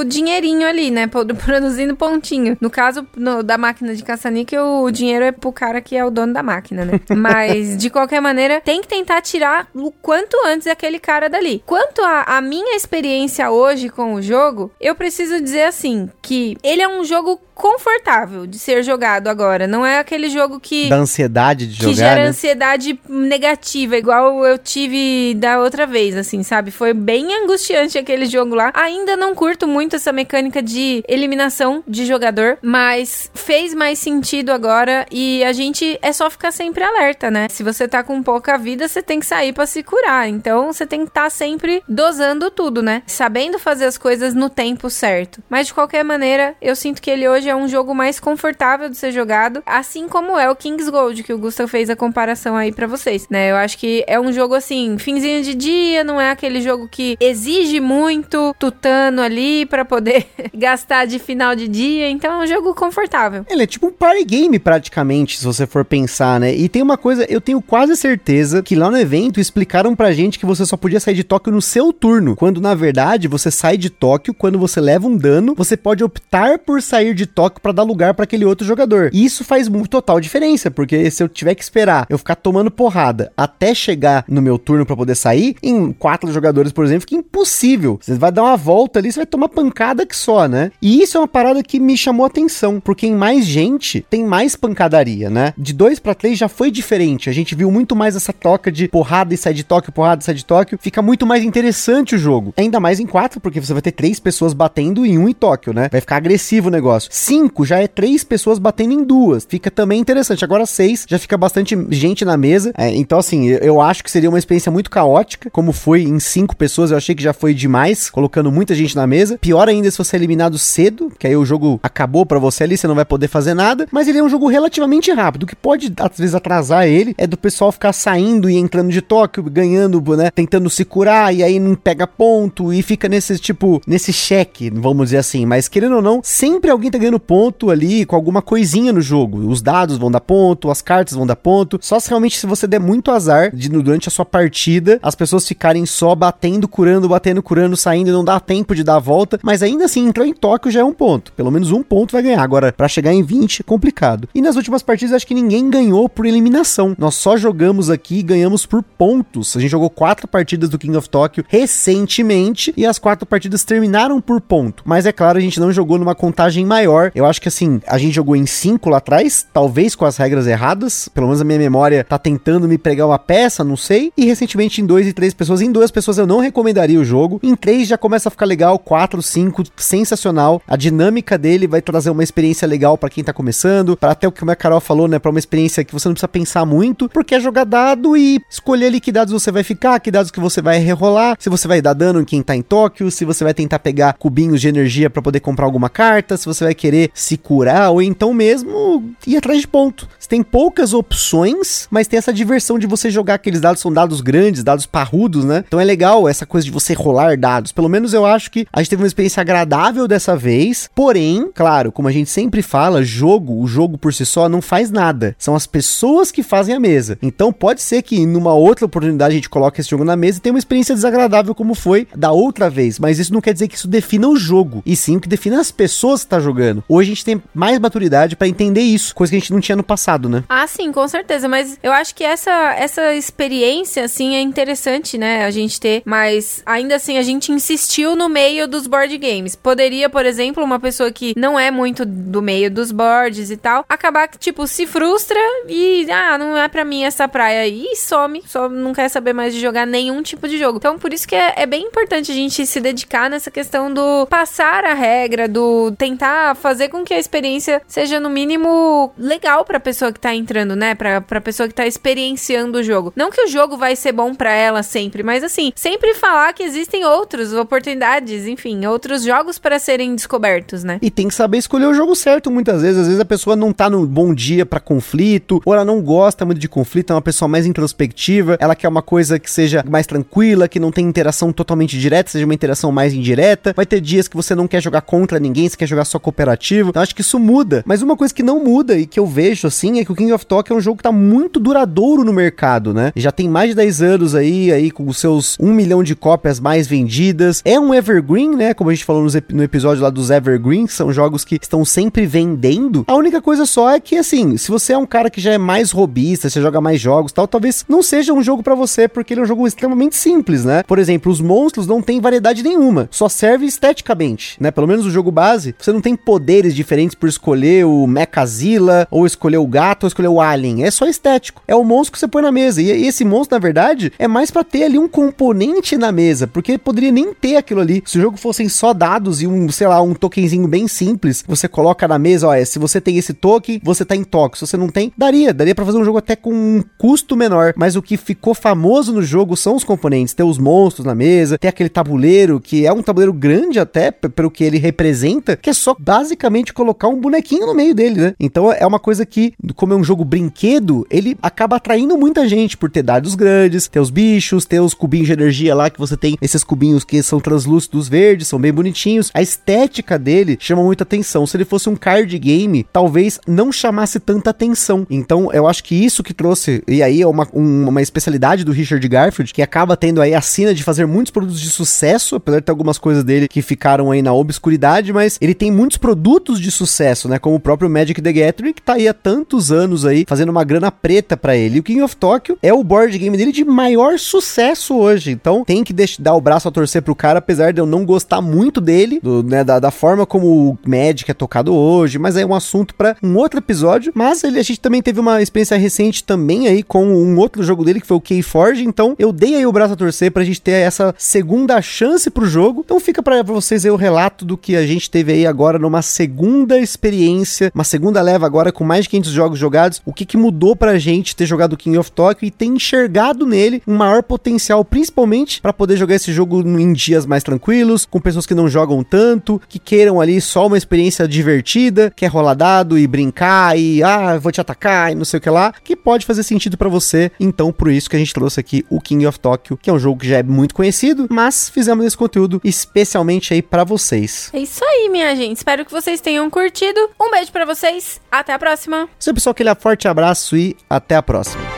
dinheirinho 0.06 0.66
ali, 0.66 0.90
né? 0.90 1.06
Produzindo 1.44 1.96
pontinho. 1.96 2.56
No 2.60 2.70
caso 2.70 3.06
no, 3.16 3.42
da 3.42 3.58
máquina 3.58 3.94
de 3.94 4.02
caça-níquel, 4.02 4.82
o 4.82 4.90
dinheiro 4.90 5.24
é 5.24 5.32
pro 5.32 5.52
cara 5.52 5.80
que 5.80 5.96
é 5.96 6.04
o 6.04 6.10
dono 6.10 6.32
da 6.32 6.42
máquina, 6.42 6.84
né? 6.84 7.00
Mas, 7.14 7.76
de 7.76 7.90
qualquer 7.90 8.20
maneira, 8.20 8.60
tem 8.60 8.80
que 8.80 8.88
tentar 8.88 9.20
tirar 9.20 9.68
o 9.74 9.90
quanto 9.90 10.36
antes 10.46 10.66
aquele 10.66 10.98
cara 10.98 11.28
dali. 11.28 11.62
Quanto 11.66 12.02
a, 12.02 12.22
a 12.36 12.40
minha 12.40 12.76
experiência 12.76 13.50
hoje 13.50 13.88
com 13.88 14.14
o 14.14 14.22
jogo, 14.22 14.70
eu 14.80 14.94
preciso 14.94 15.40
dizer 15.40 15.64
assim, 15.64 16.08
que 16.22 16.56
ele 16.62 16.82
é 16.82 16.88
um 16.88 17.04
jogo 17.04 17.40
confortável 17.56 18.46
de 18.46 18.58
ser 18.58 18.82
jogado 18.82 19.28
agora. 19.28 19.66
Não 19.66 19.84
é 19.84 19.98
aquele 19.98 20.28
jogo 20.28 20.60
que. 20.60 20.88
Da 20.90 20.96
ansiedade 20.96 21.66
de 21.66 21.74
jogar. 21.74 21.88
Que 21.88 21.94
gera 21.96 22.22
né? 22.22 22.28
ansiedade 22.28 23.00
negativa, 23.08 23.96
igual 23.96 24.44
eu 24.44 24.58
tive 24.58 25.34
da 25.34 25.58
outra 25.58 25.86
vez, 25.86 26.14
assim, 26.14 26.42
sabe? 26.42 26.70
Foi 26.70 26.92
bem 26.92 27.26
angustiante 27.42 27.75
aquele 27.98 28.26
jogo 28.26 28.54
lá. 28.54 28.70
Ainda 28.74 29.16
não 29.16 29.34
curto 29.34 29.66
muito 29.66 29.96
essa 29.96 30.12
mecânica 30.12 30.62
de 30.62 31.02
eliminação 31.08 31.82
de 31.86 32.04
jogador, 32.06 32.58
mas 32.62 33.30
fez 33.34 33.74
mais 33.74 33.98
sentido 33.98 34.50
agora 34.50 35.06
e 35.10 35.44
a 35.44 35.52
gente 35.52 35.98
é 36.02 36.12
só 36.12 36.30
ficar 36.30 36.52
sempre 36.52 36.82
alerta, 36.82 37.30
né? 37.30 37.48
Se 37.50 37.62
você 37.62 37.86
tá 37.86 38.02
com 38.02 38.22
pouca 38.22 38.56
vida, 38.56 38.88
você 38.88 39.02
tem 39.02 39.20
que 39.20 39.26
sair 39.26 39.52
para 39.52 39.66
se 39.66 39.82
curar. 39.82 40.28
Então 40.28 40.72
você 40.72 40.86
tem 40.86 41.00
que 41.00 41.08
estar 41.08 41.24
tá 41.24 41.30
sempre 41.30 41.82
dosando 41.88 42.50
tudo, 42.50 42.82
né? 42.82 43.02
Sabendo 43.06 43.58
fazer 43.58 43.84
as 43.84 43.98
coisas 43.98 44.34
no 44.34 44.48
tempo 44.48 44.88
certo. 44.88 45.42
Mas 45.48 45.66
de 45.66 45.74
qualquer 45.74 46.04
maneira, 46.04 46.54
eu 46.60 46.74
sinto 46.76 47.02
que 47.02 47.10
ele 47.10 47.28
hoje 47.28 47.48
é 47.48 47.56
um 47.56 47.68
jogo 47.68 47.94
mais 47.94 48.20
confortável 48.20 48.88
de 48.88 48.96
ser 48.96 49.12
jogado, 49.12 49.62
assim 49.66 50.08
como 50.08 50.38
é 50.38 50.50
o 50.50 50.56
King's 50.56 50.88
Gold, 50.88 51.22
que 51.22 51.32
o 51.32 51.38
Gustav 51.38 51.68
fez 51.68 51.90
a 51.90 51.96
comparação 51.96 52.56
aí 52.56 52.72
para 52.72 52.86
vocês, 52.86 53.28
né? 53.28 53.50
Eu 53.50 53.56
acho 53.56 53.78
que 53.78 54.04
é 54.06 54.18
um 54.18 54.32
jogo 54.32 54.54
assim, 54.54 54.96
finzinho 54.98 55.42
de 55.42 55.54
dia, 55.54 56.04
não 56.04 56.20
é 56.20 56.30
aquele 56.30 56.60
jogo 56.60 56.88
que 56.88 57.16
exige 57.20 57.65
muito 57.80 58.54
tutano 58.58 59.20
ali 59.20 59.66
para 59.66 59.84
poder 59.84 60.26
gastar 60.54 61.06
de 61.06 61.18
final 61.18 61.54
de 61.54 61.68
dia, 61.68 62.08
então 62.08 62.40
é 62.40 62.44
um 62.44 62.46
jogo 62.46 62.74
confortável. 62.74 63.44
Ele 63.48 63.62
é 63.62 63.66
tipo 63.66 63.86
um 63.86 63.92
party 63.92 64.24
game 64.24 64.58
praticamente, 64.58 65.38
se 65.38 65.44
você 65.44 65.66
for 65.66 65.84
pensar, 65.84 66.40
né? 66.40 66.54
E 66.54 66.68
tem 66.68 66.82
uma 66.82 66.96
coisa, 66.96 67.26
eu 67.28 67.40
tenho 67.40 67.60
quase 67.60 67.96
certeza 67.96 68.62
que 68.62 68.74
lá 68.74 68.90
no 68.90 68.98
evento 68.98 69.40
explicaram 69.40 69.94
pra 69.94 70.12
gente 70.12 70.38
que 70.38 70.46
você 70.46 70.64
só 70.64 70.76
podia 70.76 71.00
sair 71.00 71.14
de 71.14 71.24
Tóquio 71.24 71.52
no 71.52 71.62
seu 71.62 71.92
turno, 71.92 72.36
quando 72.36 72.60
na 72.60 72.74
verdade 72.74 73.28
você 73.28 73.50
sai 73.50 73.76
de 73.76 73.90
Tóquio 73.90 74.34
quando 74.34 74.58
você 74.58 74.80
leva 74.80 75.06
um 75.06 75.16
dano, 75.16 75.54
você 75.56 75.76
pode 75.76 76.04
optar 76.04 76.58
por 76.58 76.80
sair 76.82 77.14
de 77.14 77.26
Tóquio 77.26 77.60
para 77.60 77.72
dar 77.72 77.82
lugar 77.82 78.14
para 78.14 78.24
aquele 78.24 78.44
outro 78.44 78.66
jogador. 78.66 79.10
E 79.12 79.24
isso 79.24 79.44
faz 79.44 79.68
muito 79.68 79.90
total 79.90 80.20
diferença, 80.20 80.70
porque 80.70 81.10
se 81.10 81.22
eu 81.22 81.28
tiver 81.28 81.54
que 81.54 81.62
esperar 81.62 82.06
eu 82.08 82.18
ficar 82.18 82.36
tomando 82.36 82.70
porrada 82.70 83.32
até 83.36 83.74
chegar 83.74 84.24
no 84.28 84.42
meu 84.42 84.58
turno 84.58 84.86
para 84.86 84.96
poder 84.96 85.14
sair, 85.14 85.56
em 85.62 85.92
quatro 85.92 86.30
jogadores, 86.32 86.72
por 86.72 86.84
exemplo, 86.84 87.02
fica 87.02 87.16
impossível. 87.16 87.55
Você 88.00 88.14
vai 88.14 88.32
dar 88.32 88.42
uma 88.42 88.56
volta 88.56 88.98
ali, 88.98 89.10
você 89.10 89.20
vai 89.20 89.26
tomar 89.26 89.48
pancada 89.48 90.04
que 90.04 90.16
só, 90.16 90.46
né? 90.46 90.70
E 90.80 91.02
isso 91.02 91.16
é 91.16 91.20
uma 91.20 91.28
parada 91.28 91.62
que 91.62 91.78
me 91.78 91.96
chamou 91.96 92.24
a 92.24 92.28
atenção, 92.28 92.80
porque 92.80 93.06
em 93.06 93.14
mais 93.14 93.44
gente 93.44 94.04
tem 94.08 94.24
mais 94.24 94.56
pancadaria, 94.56 95.30
né? 95.30 95.54
De 95.56 95.72
dois 95.72 95.98
para 95.98 96.14
três 96.14 96.38
já 96.38 96.48
foi 96.48 96.70
diferente. 96.70 97.30
A 97.30 97.32
gente 97.32 97.54
viu 97.54 97.70
muito 97.70 97.96
mais 97.96 98.16
essa 98.16 98.32
toca 98.32 98.70
de 98.70 98.88
porrada 98.88 99.34
e 99.34 99.36
sai 99.36 99.54
de 99.54 99.64
Tóquio, 99.64 99.92
porrada 99.92 100.22
e 100.22 100.24
sai 100.24 100.34
de 100.34 100.44
Tóquio. 100.44 100.78
Fica 100.80 101.00
muito 101.00 101.26
mais 101.26 101.44
interessante 101.44 102.14
o 102.14 102.18
jogo. 102.18 102.52
Ainda 102.56 102.80
mais 102.80 103.00
em 103.00 103.06
quatro, 103.06 103.40
porque 103.40 103.60
você 103.60 103.72
vai 103.72 103.82
ter 103.82 103.92
três 103.92 104.20
pessoas 104.20 104.52
batendo 104.52 105.04
em 105.04 105.18
um 105.18 105.28
em 105.28 105.32
Tóquio, 105.32 105.72
né? 105.72 105.88
Vai 105.90 106.00
ficar 106.00 106.16
agressivo 106.16 106.68
o 106.68 106.70
negócio. 106.70 107.08
5 107.12 107.64
já 107.64 107.78
é 107.78 107.86
três 107.86 108.24
pessoas 108.24 108.58
batendo 108.58 108.92
em 108.92 109.04
duas. 109.04 109.46
Fica 109.48 109.70
também 109.70 110.00
interessante. 110.00 110.44
Agora 110.44 110.66
6 110.66 111.06
já 111.08 111.18
fica 111.18 111.36
bastante 111.36 111.76
gente 111.90 112.24
na 112.24 112.36
mesa. 112.36 112.72
É, 112.76 112.94
então, 112.94 113.18
assim, 113.18 113.48
eu, 113.48 113.58
eu, 113.58 113.80
acho 113.80 114.02
que 114.02 114.10
seria 114.10 114.28
uma 114.28 114.38
experiência 114.38 114.70
muito 114.70 114.90
caótica, 114.90 115.50
como 115.50 115.72
foi 115.72 116.02
em 116.02 116.18
cinco 116.18 116.56
pessoas. 116.56 116.90
Eu 116.90 116.96
achei 116.96 117.14
que 117.14 117.22
já 117.22 117.32
foi 117.32 117.45
demais, 117.54 118.10
colocando 118.10 118.50
muita 118.50 118.74
gente 118.74 118.96
na 118.96 119.06
mesa. 119.06 119.38
Pior 119.38 119.68
ainda 119.68 119.90
se 119.90 119.98
você 119.98 120.16
é 120.16 120.18
eliminado 120.18 120.58
cedo, 120.58 121.12
que 121.18 121.26
aí 121.26 121.36
o 121.36 121.44
jogo 121.44 121.78
acabou 121.82 122.26
para 122.26 122.38
você 122.38 122.64
ali, 122.64 122.76
você 122.76 122.86
não 122.86 122.94
vai 122.94 123.04
poder 123.04 123.28
fazer 123.28 123.54
nada. 123.54 123.86
Mas 123.90 124.08
ele 124.08 124.18
é 124.18 124.22
um 124.22 124.28
jogo 124.28 124.48
relativamente 124.48 125.10
rápido. 125.12 125.44
O 125.44 125.46
que 125.46 125.56
pode, 125.56 125.92
às 125.98 126.18
vezes, 126.18 126.34
atrasar 126.34 126.86
ele 126.86 127.14
é 127.16 127.26
do 127.26 127.36
pessoal 127.36 127.70
ficar 127.70 127.92
saindo 127.92 128.50
e 128.50 128.56
entrando 128.56 128.90
de 128.90 129.00
Tóquio, 129.00 129.44
ganhando, 129.44 130.02
né? 130.16 130.30
Tentando 130.30 130.68
se 130.68 130.84
curar 130.84 131.34
e 131.34 131.42
aí 131.42 131.58
não 131.58 131.74
pega 131.74 132.06
ponto 132.06 132.72
e 132.72 132.82
fica 132.82 133.08
nesse 133.08 133.38
tipo, 133.38 133.80
nesse 133.86 134.12
cheque, 134.12 134.70
vamos 134.70 135.06
dizer 135.06 135.18
assim. 135.18 135.46
Mas 135.46 135.68
querendo 135.68 135.96
ou 135.96 136.02
não, 136.02 136.20
sempre 136.22 136.70
alguém 136.70 136.90
tá 136.90 136.98
ganhando 136.98 137.20
ponto 137.20 137.70
ali 137.70 138.04
com 138.04 138.16
alguma 138.16 138.42
coisinha 138.42 138.92
no 138.92 139.00
jogo. 139.00 139.48
Os 139.48 139.62
dados 139.62 139.96
vão 139.96 140.10
dar 140.10 140.20
ponto, 140.20 140.70
as 140.70 140.82
cartas 140.82 141.14
vão 141.14 141.26
dar 141.26 141.36
ponto. 141.36 141.78
Só 141.80 142.00
se 142.00 142.08
realmente 142.08 142.38
se 142.38 142.46
você 142.46 142.66
der 142.66 142.80
muito 142.80 143.10
azar 143.10 143.54
de 143.54 143.68
durante 143.68 144.08
a 144.08 144.10
sua 144.10 144.24
partida 144.24 144.98
as 145.02 145.14
pessoas 145.14 145.46
ficarem 145.46 145.84
só 145.86 146.14
batendo, 146.14 146.68
curando, 146.68 147.08
batendo, 147.08 147.25
curando, 147.42 147.76
saindo 147.76 148.12
não 148.12 148.24
dá 148.24 148.38
tempo 148.40 148.74
de 148.74 148.84
dar 148.84 148.96
a 148.96 149.00
volta. 149.00 149.38
Mas 149.42 149.62
ainda 149.62 149.84
assim, 149.84 150.06
entrou 150.06 150.26
em 150.26 150.32
Tóquio 150.32 150.70
já 150.70 150.80
é 150.80 150.84
um 150.84 150.92
ponto. 150.92 151.32
Pelo 151.32 151.50
menos 151.50 151.70
um 151.70 151.82
ponto 151.82 152.12
vai 152.12 152.22
ganhar. 152.22 152.42
Agora, 152.42 152.72
para 152.72 152.88
chegar 152.88 153.12
em 153.12 153.22
20 153.22 153.60
é 153.60 153.64
complicado. 153.64 154.28
E 154.34 154.42
nas 154.42 154.56
últimas 154.56 154.82
partidas 154.82 155.14
acho 155.14 155.26
que 155.26 155.34
ninguém 155.34 155.68
ganhou 155.68 156.08
por 156.08 156.26
eliminação. 156.26 156.94
Nós 156.98 157.14
só 157.14 157.36
jogamos 157.36 157.90
aqui 157.90 158.18
e 158.18 158.22
ganhamos 158.22 158.66
por 158.66 158.82
pontos. 158.82 159.56
A 159.56 159.60
gente 159.60 159.70
jogou 159.70 159.90
quatro 159.90 160.28
partidas 160.28 160.68
do 160.68 160.78
King 160.78 160.96
of 160.96 161.08
Tokyo 161.08 161.44
recentemente 161.48 162.72
e 162.76 162.86
as 162.86 162.98
quatro 162.98 163.26
partidas 163.26 163.64
terminaram 163.64 164.20
por 164.20 164.40
ponto. 164.40 164.82
Mas 164.84 165.06
é 165.06 165.12
claro, 165.12 165.38
a 165.38 165.40
gente 165.40 165.60
não 165.60 165.72
jogou 165.72 165.98
numa 165.98 166.14
contagem 166.14 166.64
maior. 166.64 167.10
Eu 167.14 167.26
acho 167.26 167.40
que 167.40 167.48
assim, 167.48 167.80
a 167.86 167.98
gente 167.98 168.14
jogou 168.14 168.36
em 168.36 168.46
5 168.46 168.88
lá 168.88 168.98
atrás, 168.98 169.46
talvez 169.52 169.94
com 169.94 170.04
as 170.04 170.16
regras 170.16 170.46
erradas. 170.46 171.08
Pelo 171.08 171.26
menos 171.26 171.40
a 171.40 171.44
minha 171.44 171.58
memória 171.58 172.04
tá 172.04 172.18
tentando 172.18 172.68
me 172.68 172.78
pregar 172.78 173.06
uma 173.06 173.18
peça, 173.18 173.64
não 173.64 173.76
sei. 173.76 174.12
E 174.16 174.24
recentemente 174.24 174.80
em 174.80 174.86
2 174.86 175.08
e 175.08 175.12
3 175.12 175.34
pessoas. 175.34 175.60
Em 175.60 175.72
duas 175.72 175.90
pessoas 175.90 176.18
eu 176.18 176.26
não 176.26 176.40
recomendaria 176.40 177.00
o 177.00 177.04
jogo. 177.04 177.15
Em 177.42 177.56
3 177.56 177.88
já 177.88 177.98
começa 177.98 178.28
a 178.28 178.30
ficar 178.30 178.46
legal. 178.46 178.78
4, 178.78 179.22
5, 179.22 179.64
sensacional. 179.76 180.62
A 180.66 180.76
dinâmica 180.76 181.38
dele 181.38 181.66
vai 181.66 181.80
trazer 181.80 182.10
uma 182.10 182.22
experiência 182.22 182.66
legal 182.66 182.98
para 182.98 183.10
quem 183.10 183.24
tá 183.24 183.32
começando. 183.32 183.96
Para 183.96 184.12
até 184.12 184.28
o 184.28 184.32
que 184.32 184.44
o 184.44 184.56
Carol 184.56 184.80
falou, 184.80 185.08
né? 185.08 185.18
Pra 185.18 185.30
uma 185.30 185.38
experiência 185.38 185.84
que 185.84 185.92
você 185.92 186.08
não 186.08 186.14
precisa 186.14 186.28
pensar 186.28 186.64
muito, 186.64 187.08
porque 187.08 187.34
é 187.34 187.40
jogar 187.40 187.64
dado 187.64 188.16
e 188.16 188.40
escolher 188.50 188.86
ali 188.86 189.00
que 189.00 189.12
dados 189.12 189.32
você 189.32 189.50
vai 189.50 189.62
ficar, 189.62 189.98
que 190.00 190.10
dados 190.10 190.30
que 190.30 190.40
você 190.40 190.60
vai 190.60 190.78
rerolar, 190.78 191.36
se 191.38 191.48
você 191.48 191.66
vai 191.66 191.80
dar 191.80 191.92
dano 191.92 192.20
em 192.20 192.24
quem 192.24 192.42
tá 192.42 192.54
em 192.54 192.62
Tóquio, 192.62 193.10
se 193.10 193.24
você 193.24 193.44
vai 193.44 193.54
tentar 193.54 193.78
pegar 193.78 194.14
cubinhos 194.14 194.60
de 194.60 194.68
energia 194.68 195.08
para 195.08 195.22
poder 195.22 195.40
comprar 195.40 195.64
alguma 195.64 195.88
carta, 195.88 196.36
se 196.36 196.46
você 196.46 196.64
vai 196.64 196.74
querer 196.74 197.10
se 197.14 197.36
curar 197.36 197.90
ou 197.90 198.02
então 198.02 198.32
mesmo 198.34 199.14
ir 199.26 199.36
atrás 199.36 199.60
de 199.60 199.68
ponto. 199.68 200.08
Você 200.18 200.28
tem 200.28 200.42
poucas 200.42 200.92
opções, 200.92 201.86
mas 201.90 202.08
tem 202.08 202.18
essa 202.18 202.32
diversão 202.32 202.78
de 202.78 202.86
você 202.86 203.10
jogar 203.10 203.34
aqueles 203.34 203.60
dados, 203.60 203.80
são 203.80 203.92
dados 203.92 204.20
grandes, 204.20 204.64
dados 204.64 204.86
parrudos, 204.86 205.44
né? 205.44 205.64
Então 205.66 205.80
é 205.80 205.84
legal 205.84 206.28
essa 206.28 206.46
coisa 206.46 206.64
de 206.64 206.70
você 206.70 206.94
rolar 207.06 207.36
dados. 207.36 207.72
Pelo 207.72 207.88
menos 207.88 208.12
eu 208.12 208.26
acho 208.26 208.50
que 208.50 208.66
a 208.72 208.80
gente 208.80 208.90
teve 208.90 209.02
uma 209.02 209.06
experiência 209.06 209.40
agradável 209.40 210.08
dessa 210.08 210.36
vez. 210.36 210.90
Porém, 210.94 211.50
claro, 211.54 211.92
como 211.92 212.08
a 212.08 212.12
gente 212.12 212.30
sempre 212.30 212.62
fala, 212.62 213.02
jogo, 213.02 213.60
o 213.60 213.66
jogo 213.66 213.96
por 213.96 214.12
si 214.12 214.26
só 214.26 214.48
não 214.48 214.60
faz 214.60 214.90
nada. 214.90 215.34
São 215.38 215.54
as 215.54 215.66
pessoas 215.66 216.30
que 216.30 216.42
fazem 216.42 216.74
a 216.74 216.80
mesa. 216.80 217.18
Então 217.22 217.52
pode 217.52 217.82
ser 217.82 218.02
que 218.02 218.26
numa 218.26 218.54
outra 218.54 218.84
oportunidade 218.84 219.32
a 219.32 219.36
gente 219.36 219.50
coloque 219.50 219.80
esse 219.80 219.90
jogo 219.90 220.04
na 220.04 220.16
mesa 220.16 220.38
e 220.38 220.40
tenha 220.40 220.52
uma 220.52 220.58
experiência 220.58 220.94
desagradável 220.94 221.54
como 221.54 221.74
foi 221.74 222.06
da 222.14 222.32
outra 222.32 222.68
vez. 222.68 222.98
Mas 222.98 223.18
isso 223.18 223.32
não 223.32 223.40
quer 223.40 223.52
dizer 223.52 223.68
que 223.68 223.76
isso 223.76 223.88
defina 223.88 224.28
o 224.28 224.36
jogo, 224.36 224.82
e 224.84 224.96
sim 224.96 225.18
que 225.18 225.28
define 225.28 225.56
as 225.56 225.70
pessoas 225.70 226.24
que 226.24 226.30
tá 226.30 226.40
jogando. 226.40 226.82
Hoje 226.88 227.10
a 227.10 227.14
gente 227.14 227.24
tem 227.24 227.42
mais 227.54 227.78
maturidade 227.78 228.36
para 228.36 228.48
entender 228.48 228.80
isso, 228.80 229.14
coisa 229.14 229.30
que 229.30 229.36
a 229.36 229.40
gente 229.40 229.52
não 229.52 229.60
tinha 229.60 229.76
no 229.76 229.82
passado, 229.82 230.28
né? 230.28 230.44
Ah, 230.48 230.66
sim, 230.66 230.92
com 230.92 231.06
certeza. 231.06 231.48
Mas 231.48 231.78
eu 231.82 231.92
acho 231.92 232.14
que 232.14 232.24
essa, 232.24 232.74
essa 232.74 233.14
experiência, 233.14 234.04
assim, 234.04 234.34
é 234.34 234.40
interessante, 234.40 235.18
né? 235.18 235.44
A 235.44 235.50
gente 235.50 235.80
ter. 235.80 236.02
Mas 236.04 236.62
ainda 236.66 236.95
assim, 236.96 237.18
a 237.18 237.22
gente 237.22 237.52
insistiu 237.52 238.16
no 238.16 238.28
meio 238.28 238.66
dos 238.66 238.86
board 238.86 239.16
games. 239.18 239.54
Poderia, 239.54 240.08
por 240.08 240.26
exemplo, 240.26 240.62
uma 240.62 240.78
pessoa 240.78 241.10
que 241.12 241.34
não 241.36 241.58
é 241.58 241.70
muito 241.70 242.04
do 242.04 242.42
meio 242.42 242.70
dos 242.70 242.90
boards 242.90 243.50
e 243.50 243.56
tal, 243.56 243.84
acabar 243.88 244.28
que, 244.28 244.38
tipo, 244.38 244.66
se 244.66 244.86
frustra 244.86 245.38
e, 245.68 246.10
ah, 246.10 246.36
não 246.38 246.56
é 246.56 246.68
para 246.68 246.84
mim 246.84 247.04
essa 247.04 247.28
praia 247.28 247.66
e 247.66 247.94
some, 247.96 248.42
só 248.46 248.68
não 248.68 248.92
quer 248.92 249.08
saber 249.08 249.32
mais 249.32 249.54
de 249.54 249.60
jogar 249.60 249.86
nenhum 249.86 250.22
tipo 250.22 250.48
de 250.48 250.58
jogo. 250.58 250.78
Então, 250.78 250.98
por 250.98 251.12
isso 251.12 251.26
que 251.26 251.34
é, 251.34 251.54
é 251.56 251.66
bem 251.66 251.84
importante 251.84 252.32
a 252.32 252.34
gente 252.34 252.66
se 252.66 252.80
dedicar 252.80 253.30
nessa 253.30 253.50
questão 253.50 253.92
do 253.92 254.26
passar 254.26 254.84
a 254.84 254.94
regra, 254.94 255.48
do 255.48 255.92
tentar 255.92 256.54
fazer 256.56 256.88
com 256.88 257.04
que 257.04 257.14
a 257.14 257.18
experiência 257.18 257.82
seja 257.86 258.18
no 258.20 258.30
mínimo 258.30 259.12
legal 259.18 259.64
pra 259.64 259.80
pessoa 259.80 260.12
que 260.12 260.20
tá 260.20 260.34
entrando, 260.34 260.74
né? 260.74 260.94
Pra, 260.94 261.20
pra 261.20 261.40
pessoa 261.40 261.68
que 261.68 261.74
tá 261.74 261.86
experienciando 261.86 262.78
o 262.78 262.82
jogo. 262.82 263.12
Não 263.16 263.30
que 263.30 263.42
o 263.42 263.48
jogo 263.48 263.76
vai 263.76 263.96
ser 263.96 264.12
bom 264.12 264.34
para 264.34 264.52
ela 264.52 264.82
sempre, 264.82 265.22
mas 265.22 265.42
assim, 265.44 265.72
sempre 265.74 266.14
falar 266.14 266.52
que 266.52 266.62
existem 266.86 267.04
outras 267.04 267.52
oportunidades, 267.52 268.46
enfim, 268.46 268.86
outros 268.86 269.24
jogos 269.24 269.58
para 269.58 269.78
serem 269.78 270.14
descobertos, 270.14 270.84
né? 270.84 270.98
E 271.02 271.10
tem 271.10 271.26
que 271.26 271.34
saber 271.34 271.58
escolher 271.58 271.86
o 271.86 271.94
jogo 271.94 272.14
certo 272.14 272.48
muitas 272.50 272.82
vezes. 272.82 273.00
Às 273.00 273.06
vezes 273.06 273.20
a 273.20 273.24
pessoa 273.24 273.56
não 273.56 273.72
tá 273.72 273.90
no 273.90 274.06
bom 274.06 274.32
dia 274.32 274.64
para 274.64 274.78
conflito, 274.78 275.60
ou 275.64 275.74
ela 275.74 275.84
não 275.84 276.00
gosta 276.00 276.44
muito 276.44 276.60
de 276.60 276.68
conflito, 276.68 277.12
é 277.12 277.14
uma 277.14 277.22
pessoa 277.22 277.48
mais 277.48 277.66
introspectiva, 277.66 278.56
ela 278.60 278.76
quer 278.76 278.88
uma 278.88 279.02
coisa 279.02 279.38
que 279.38 279.50
seja 279.50 279.84
mais 279.88 280.06
tranquila, 280.06 280.68
que 280.68 280.78
não 280.78 280.92
tem 280.92 281.04
interação 281.04 281.52
totalmente 281.52 281.98
direta, 281.98 282.30
seja 282.30 282.44
uma 282.44 282.54
interação 282.54 282.92
mais 282.92 283.12
indireta. 283.12 283.72
Vai 283.74 283.86
ter 283.86 284.00
dias 284.00 284.28
que 284.28 284.36
você 284.36 284.54
não 284.54 284.68
quer 284.68 284.80
jogar 284.80 285.00
contra 285.00 285.40
ninguém, 285.40 285.68
você 285.68 285.76
quer 285.76 285.86
jogar 285.88 286.04
só 286.04 286.20
cooperativo. 286.20 286.90
Então 286.90 287.02
acho 287.02 287.14
que 287.14 287.20
isso 287.20 287.38
muda. 287.40 287.82
Mas 287.84 288.00
uma 288.00 288.16
coisa 288.16 288.32
que 288.32 288.44
não 288.44 288.62
muda 288.62 288.96
e 288.96 289.06
que 289.06 289.18
eu 289.18 289.26
vejo 289.26 289.66
assim 289.66 289.98
é 289.98 290.04
que 290.04 290.12
o 290.12 290.14
King 290.14 290.32
of 290.32 290.46
Talk 290.46 290.70
é 290.70 290.74
um 290.74 290.80
jogo 290.80 290.98
que 290.98 291.02
tá 291.02 291.12
muito 291.12 291.58
duradouro 291.58 292.22
no 292.22 292.32
mercado, 292.32 292.94
né? 292.94 293.12
Já 293.16 293.32
tem 293.32 293.48
mais 293.48 293.70
de 293.70 293.74
10 293.74 294.02
anos 294.02 294.34
aí, 294.34 294.70
aí 294.70 294.90
com 294.90 295.08
os 295.08 295.18
seus 295.18 295.56
1 295.58 295.72
milhão 295.72 296.02
de 296.04 296.14
cópias 296.14 296.60
mais 296.60 296.75
vendidas. 296.84 297.62
É 297.64 297.78
um 297.78 297.94
evergreen, 297.94 298.56
né? 298.56 298.74
Como 298.74 298.90
a 298.90 298.92
gente 298.94 299.04
falou 299.04 299.24
no 299.52 299.62
episódio 299.62 300.02
lá 300.02 300.10
dos 300.10 300.30
evergreens, 300.30 300.92
são 300.92 301.12
jogos 301.12 301.44
que 301.44 301.60
estão 301.62 301.84
sempre 301.84 302.26
vendendo. 302.26 303.04
A 303.06 303.14
única 303.14 303.40
coisa 303.40 303.64
só 303.64 303.90
é 303.90 304.00
que 304.00 304.16
assim, 304.16 304.56
se 304.56 304.68
você 304.68 304.94
é 304.94 304.98
um 304.98 305.06
cara 305.06 305.30
que 305.30 305.40
já 305.40 305.52
é 305.52 305.58
mais 305.58 305.92
robista, 305.92 306.50
você 306.50 306.60
joga 306.60 306.80
mais 306.80 307.00
jogos, 307.00 307.30
tal, 307.30 307.46
talvez 307.46 307.84
não 307.88 308.02
seja 308.02 308.32
um 308.32 308.42
jogo 308.42 308.64
para 308.64 308.74
você, 308.74 309.06
porque 309.06 309.32
ele 309.32 309.42
é 309.42 309.44
um 309.44 309.46
jogo 309.46 309.64
extremamente 309.64 310.16
simples, 310.16 310.64
né? 310.64 310.82
Por 310.82 310.98
exemplo, 310.98 311.30
os 311.30 311.40
monstros 311.40 311.86
não 311.86 312.02
têm 312.02 312.20
variedade 312.20 312.64
nenhuma, 312.64 313.08
só 313.12 313.28
serve 313.28 313.66
esteticamente, 313.66 314.56
né? 314.60 314.72
Pelo 314.72 314.88
menos 314.88 315.06
o 315.06 315.10
jogo 315.10 315.30
base, 315.30 315.76
você 315.78 315.92
não 315.92 316.00
tem 316.00 316.16
poderes 316.16 316.74
diferentes 316.74 317.14
por 317.14 317.28
escolher 317.28 317.84
o 317.84 318.06
Mechazilla, 318.06 319.06
ou 319.10 319.26
escolher 319.26 319.58
o 319.58 319.66
gato, 319.66 320.04
ou 320.04 320.08
escolher 320.08 320.28
o 320.28 320.40
alien. 320.40 320.84
É 320.84 320.90
só 320.90 321.06
estético. 321.06 321.62
É 321.68 321.74
o 321.74 321.84
monstro 321.84 322.12
que 322.12 322.18
você 322.18 322.26
põe 322.26 322.42
na 322.42 322.50
mesa. 322.50 322.80
E 322.80 322.90
esse 323.06 323.24
monstro, 323.24 323.56
na 323.56 323.60
verdade, 323.60 324.12
é 324.18 324.26
mais 324.26 324.50
para 324.50 324.64
ter 324.64 324.84
ali 324.84 324.98
um 324.98 325.08
componente 325.08 325.96
na 325.96 326.10
mesa, 326.10 326.46
porque 326.46 326.65
poderia 326.78 327.12
nem 327.12 327.32
ter 327.32 327.56
aquilo 327.56 327.80
ali. 327.80 328.02
Se 328.04 328.18
o 328.18 328.20
jogo 328.20 328.36
fossem 328.36 328.68
só 328.68 328.92
dados 328.92 329.42
e 329.42 329.46
um, 329.46 329.68
sei 329.70 329.86
lá, 329.86 330.00
um 330.02 330.14
tokenzinho 330.14 330.66
bem 330.66 330.88
simples, 330.88 331.44
você 331.46 331.68
coloca 331.68 332.08
na 332.08 332.18
mesa, 332.18 332.48
ó, 332.48 332.54
é, 332.54 332.64
se 332.64 332.78
você 332.78 333.00
tem 333.00 333.16
esse 333.16 333.32
token, 333.32 333.80
você 333.82 334.04
tá 334.04 334.16
em 334.16 334.24
toque. 334.24 334.58
Se 334.58 334.66
você 334.66 334.76
não 334.76 334.88
tem, 334.88 335.12
daria, 335.16 335.52
daria 335.52 335.74
para 335.74 335.84
fazer 335.84 335.98
um 335.98 336.04
jogo 336.04 336.18
até 336.18 336.34
com 336.34 336.52
um 336.52 336.82
custo 336.98 337.36
menor, 337.36 337.72
mas 337.76 337.96
o 337.96 338.02
que 338.02 338.16
ficou 338.16 338.54
famoso 338.54 339.12
no 339.12 339.22
jogo 339.22 339.56
são 339.56 339.76
os 339.76 339.84
componentes, 339.84 340.34
ter 340.34 340.42
os 340.42 340.58
monstros 340.58 341.06
na 341.06 341.14
mesa, 341.14 341.58
ter 341.58 341.68
aquele 341.68 341.88
tabuleiro 341.88 342.60
que 342.60 342.86
é 342.86 342.92
um 342.92 343.02
tabuleiro 343.02 343.32
grande 343.32 343.78
até 343.78 344.10
pelo 344.10 344.50
que 344.50 344.64
ele 344.64 344.78
representa, 344.78 345.56
que 345.56 345.70
é 345.70 345.72
só 345.72 345.94
basicamente 345.98 346.72
colocar 346.72 347.08
um 347.08 347.20
bonequinho 347.20 347.66
no 347.66 347.74
meio 347.74 347.94
dele, 347.94 348.20
né? 348.20 348.34
Então 348.40 348.72
é 348.72 348.86
uma 348.86 348.98
coisa 348.98 349.24
que, 349.24 349.52
como 349.74 349.92
é 349.92 349.96
um 349.96 350.04
jogo 350.04 350.24
brinquedo, 350.24 351.06
ele 351.10 351.36
acaba 351.42 351.76
atraindo 351.76 352.16
muita 352.16 352.48
gente 352.48 352.76
por 352.76 352.90
ter 352.90 353.02
dados 353.02 353.34
grandes, 353.34 353.88
ter 353.88 354.00
os 354.00 354.10
bichos, 354.10 354.64
ter 354.64 354.80
os 354.80 354.94
cubinhos 354.94 355.26
de 355.26 355.32
energia 355.32 355.74
lá 355.74 355.90
que 355.90 355.98
você 355.98 356.16
tem 356.16 356.36
esses 356.40 356.55
cubinhos 356.64 357.04
que 357.04 357.22
são 357.22 357.40
translúcidos 357.40 358.08
verdes, 358.08 358.48
são 358.48 358.58
bem 358.58 358.72
bonitinhos. 358.72 359.30
A 359.34 359.42
estética 359.42 360.18
dele 360.18 360.56
chama 360.60 360.82
muita 360.82 361.04
atenção. 361.04 361.46
Se 361.46 361.56
ele 361.56 361.64
fosse 361.64 361.88
um 361.88 361.96
card 361.96 362.38
game, 362.38 362.86
talvez 362.92 363.40
não 363.46 363.72
chamasse 363.72 364.20
tanta 364.20 364.50
atenção. 364.50 365.06
Então 365.10 365.52
eu 365.52 365.66
acho 365.66 365.82
que 365.84 365.94
isso 365.94 366.22
que 366.22 366.34
trouxe, 366.34 366.82
e 366.86 367.02
aí 367.02 367.22
é 367.22 367.26
uma, 367.26 367.46
um, 367.52 367.88
uma 367.88 368.02
especialidade 368.02 368.64
do 368.64 368.72
Richard 368.72 369.06
Garfield, 369.08 369.52
que 369.52 369.62
acaba 369.62 369.96
tendo 369.96 370.20
aí 370.20 370.34
a 370.34 370.40
sina 370.40 370.74
de 370.74 370.82
fazer 370.82 371.06
muitos 371.06 371.30
produtos 371.30 371.60
de 371.60 371.70
sucesso, 371.70 372.36
apesar 372.36 372.58
de 372.58 372.64
ter 372.64 372.72
algumas 372.72 372.98
coisas 372.98 373.24
dele 373.24 373.48
que 373.48 373.62
ficaram 373.62 374.10
aí 374.10 374.22
na 374.22 374.32
obscuridade, 374.32 375.12
mas 375.12 375.38
ele 375.40 375.54
tem 375.54 375.70
muitos 375.70 375.96
produtos 375.96 376.60
de 376.60 376.70
sucesso, 376.70 377.28
né? 377.28 377.38
Como 377.38 377.56
o 377.56 377.60
próprio 377.60 377.90
Magic 377.90 378.20
the 378.20 378.32
Gathering, 378.32 378.72
que 378.72 378.82
tá 378.82 378.94
aí 378.94 379.08
há 379.08 379.14
tantos 379.14 379.72
anos 379.72 380.04
aí 380.04 380.24
fazendo 380.26 380.50
uma 380.50 380.64
grana 380.64 380.90
preta 380.90 381.36
para 381.36 381.56
ele. 381.56 381.76
E 381.76 381.80
o 381.80 381.82
King 381.82 382.02
of 382.02 382.16
Tokyo 382.16 382.58
é 382.62 382.72
o 382.72 382.84
board 382.84 383.16
game 383.18 383.36
dele 383.36 383.52
de 383.52 383.64
maior 383.64 384.18
sucesso 384.18 384.96
hoje. 384.96 385.30
Então 385.30 385.64
tem 385.64 385.82
que 385.82 385.92
deixar, 385.92 386.22
dar 386.22 386.34
o 386.36 386.40
braço 386.40 386.68
a 386.68 386.70
torcer 386.70 387.02
pro 387.02 387.14
cara, 387.14 387.38
apesar 387.38 387.72
de 387.72 387.80
eu 387.80 387.86
não 387.86 388.04
gostar 388.04 388.40
muito 388.40 388.80
dele, 388.80 389.20
do, 389.22 389.42
né, 389.42 389.64
da, 389.64 389.78
da, 389.78 389.90
forma 389.90 390.26
como 390.26 390.46
o 390.46 390.78
Magic 390.86 391.30
é 391.30 391.34
tocado 391.34 391.74
hoje, 391.74 392.18
mas 392.18 392.36
é 392.36 392.44
um 392.44 392.54
assunto 392.54 392.94
para 392.94 393.16
um 393.22 393.36
outro 393.36 393.58
episódio. 393.58 394.12
Mas 394.14 394.44
ele, 394.44 394.58
a 394.58 394.62
gente 394.62 394.80
também 394.80 395.02
teve 395.02 395.20
uma 395.20 395.42
experiência 395.42 395.76
recente 395.76 396.24
também 396.24 396.68
aí 396.68 396.82
com 396.82 397.04
um 397.06 397.38
outro 397.38 397.62
jogo 397.62 397.84
dele, 397.84 398.00
que 398.00 398.06
foi 398.06 398.16
o 398.16 398.20
Keyforge. 398.20 398.84
Então 398.84 399.14
eu 399.18 399.32
dei 399.32 399.56
aí 399.56 399.66
o 399.66 399.72
braço 399.72 399.94
a 399.94 399.96
torcer 399.96 400.30
pra 400.30 400.44
gente 400.44 400.60
ter 400.60 400.72
essa 400.72 401.14
segunda 401.18 401.80
chance 401.80 402.30
pro 402.30 402.46
jogo. 402.46 402.82
Então 402.84 403.00
fica 403.00 403.22
para 403.22 403.42
vocês 403.42 403.84
aí 403.84 403.90
o 403.90 403.96
relato 403.96 404.44
do 404.44 404.56
que 404.56 404.76
a 404.76 404.86
gente 404.86 405.10
teve 405.10 405.32
aí 405.32 405.46
agora 405.46 405.78
numa 405.78 406.02
segunda 406.02 406.78
experiência, 406.78 407.70
uma 407.74 407.84
segunda 407.84 408.20
leva 408.20 408.46
agora 408.46 408.72
com 408.72 408.84
mais 408.84 409.04
de 409.04 409.10
500 409.10 409.30
jogos 409.30 409.58
jogados. 409.58 410.02
O 410.04 410.12
que 410.12 410.24
que 410.24 410.36
mudou 410.36 410.76
pra 410.76 410.98
gente 410.98 411.34
ter 411.34 411.46
jogado 411.46 411.76
King 411.76 411.98
of 411.98 412.10
Tokyo 412.12 412.46
e 412.46 412.50
ter 412.50 412.66
enxergado 412.66 413.46
nele 413.46 413.82
um 413.86 413.96
maior 413.96 414.22
potencial, 414.22 414.84
principalmente 414.84 415.60
para 415.60 415.72
poder 415.72 415.96
jogar 415.96 416.14
esse 416.26 416.32
jogo 416.32 416.60
em 416.60 416.92
dias 416.92 417.24
mais 417.24 417.44
tranquilos, 417.44 418.04
com 418.04 418.20
pessoas 418.20 418.46
que 418.46 418.54
não 418.54 418.68
jogam 418.68 419.04
tanto, 419.04 419.60
que 419.68 419.78
queiram 419.78 420.20
ali 420.20 420.40
só 420.40 420.66
uma 420.66 420.76
experiência 420.76 421.26
divertida, 421.28 422.12
quer 422.14 422.26
rolar 422.26 422.54
dado 422.54 422.98
e 422.98 423.06
brincar 423.06 423.78
e 423.78 424.02
ah, 424.02 424.38
vou 424.38 424.50
te 424.50 424.60
atacar 424.60 425.12
e 425.12 425.14
não 425.14 425.24
sei 425.24 425.38
o 425.38 425.40
que 425.40 425.50
lá, 425.50 425.72
que 425.84 425.94
pode 425.94 426.26
fazer 426.26 426.42
sentido 426.42 426.76
para 426.76 426.88
você. 426.88 427.30
Então, 427.38 427.72
por 427.72 427.90
isso 427.90 428.10
que 428.10 428.16
a 428.16 428.18
gente 428.18 428.34
trouxe 428.34 428.58
aqui 428.58 428.84
o 428.90 429.00
King 429.00 429.26
of 429.26 429.38
Tokyo, 429.38 429.76
que 429.76 429.88
é 429.88 429.92
um 429.92 429.98
jogo 429.98 430.20
que 430.20 430.28
já 430.28 430.38
é 430.38 430.42
muito 430.42 430.74
conhecido, 430.74 431.26
mas 431.30 431.68
fizemos 431.68 432.04
esse 432.04 432.16
conteúdo 432.16 432.60
especialmente 432.64 433.54
aí 433.54 433.62
para 433.62 433.84
vocês. 433.84 434.50
É 434.52 434.58
isso 434.58 434.84
aí, 434.84 435.08
minha 435.08 435.34
gente. 435.36 435.58
Espero 435.58 435.84
que 435.84 435.92
vocês 435.92 436.20
tenham 436.20 436.50
curtido. 436.50 436.98
Um 437.20 437.30
beijo 437.30 437.52
para 437.52 437.64
vocês. 437.64 438.20
Até 438.30 438.52
a 438.52 438.58
próxima. 438.58 439.08
Seu 439.18 439.32
pessoal, 439.32 439.52
aquele 439.52 439.74
forte 439.76 440.08
abraço 440.08 440.56
e 440.56 440.76
até 440.88 441.14
a 441.16 441.22
próxima. 441.22 441.75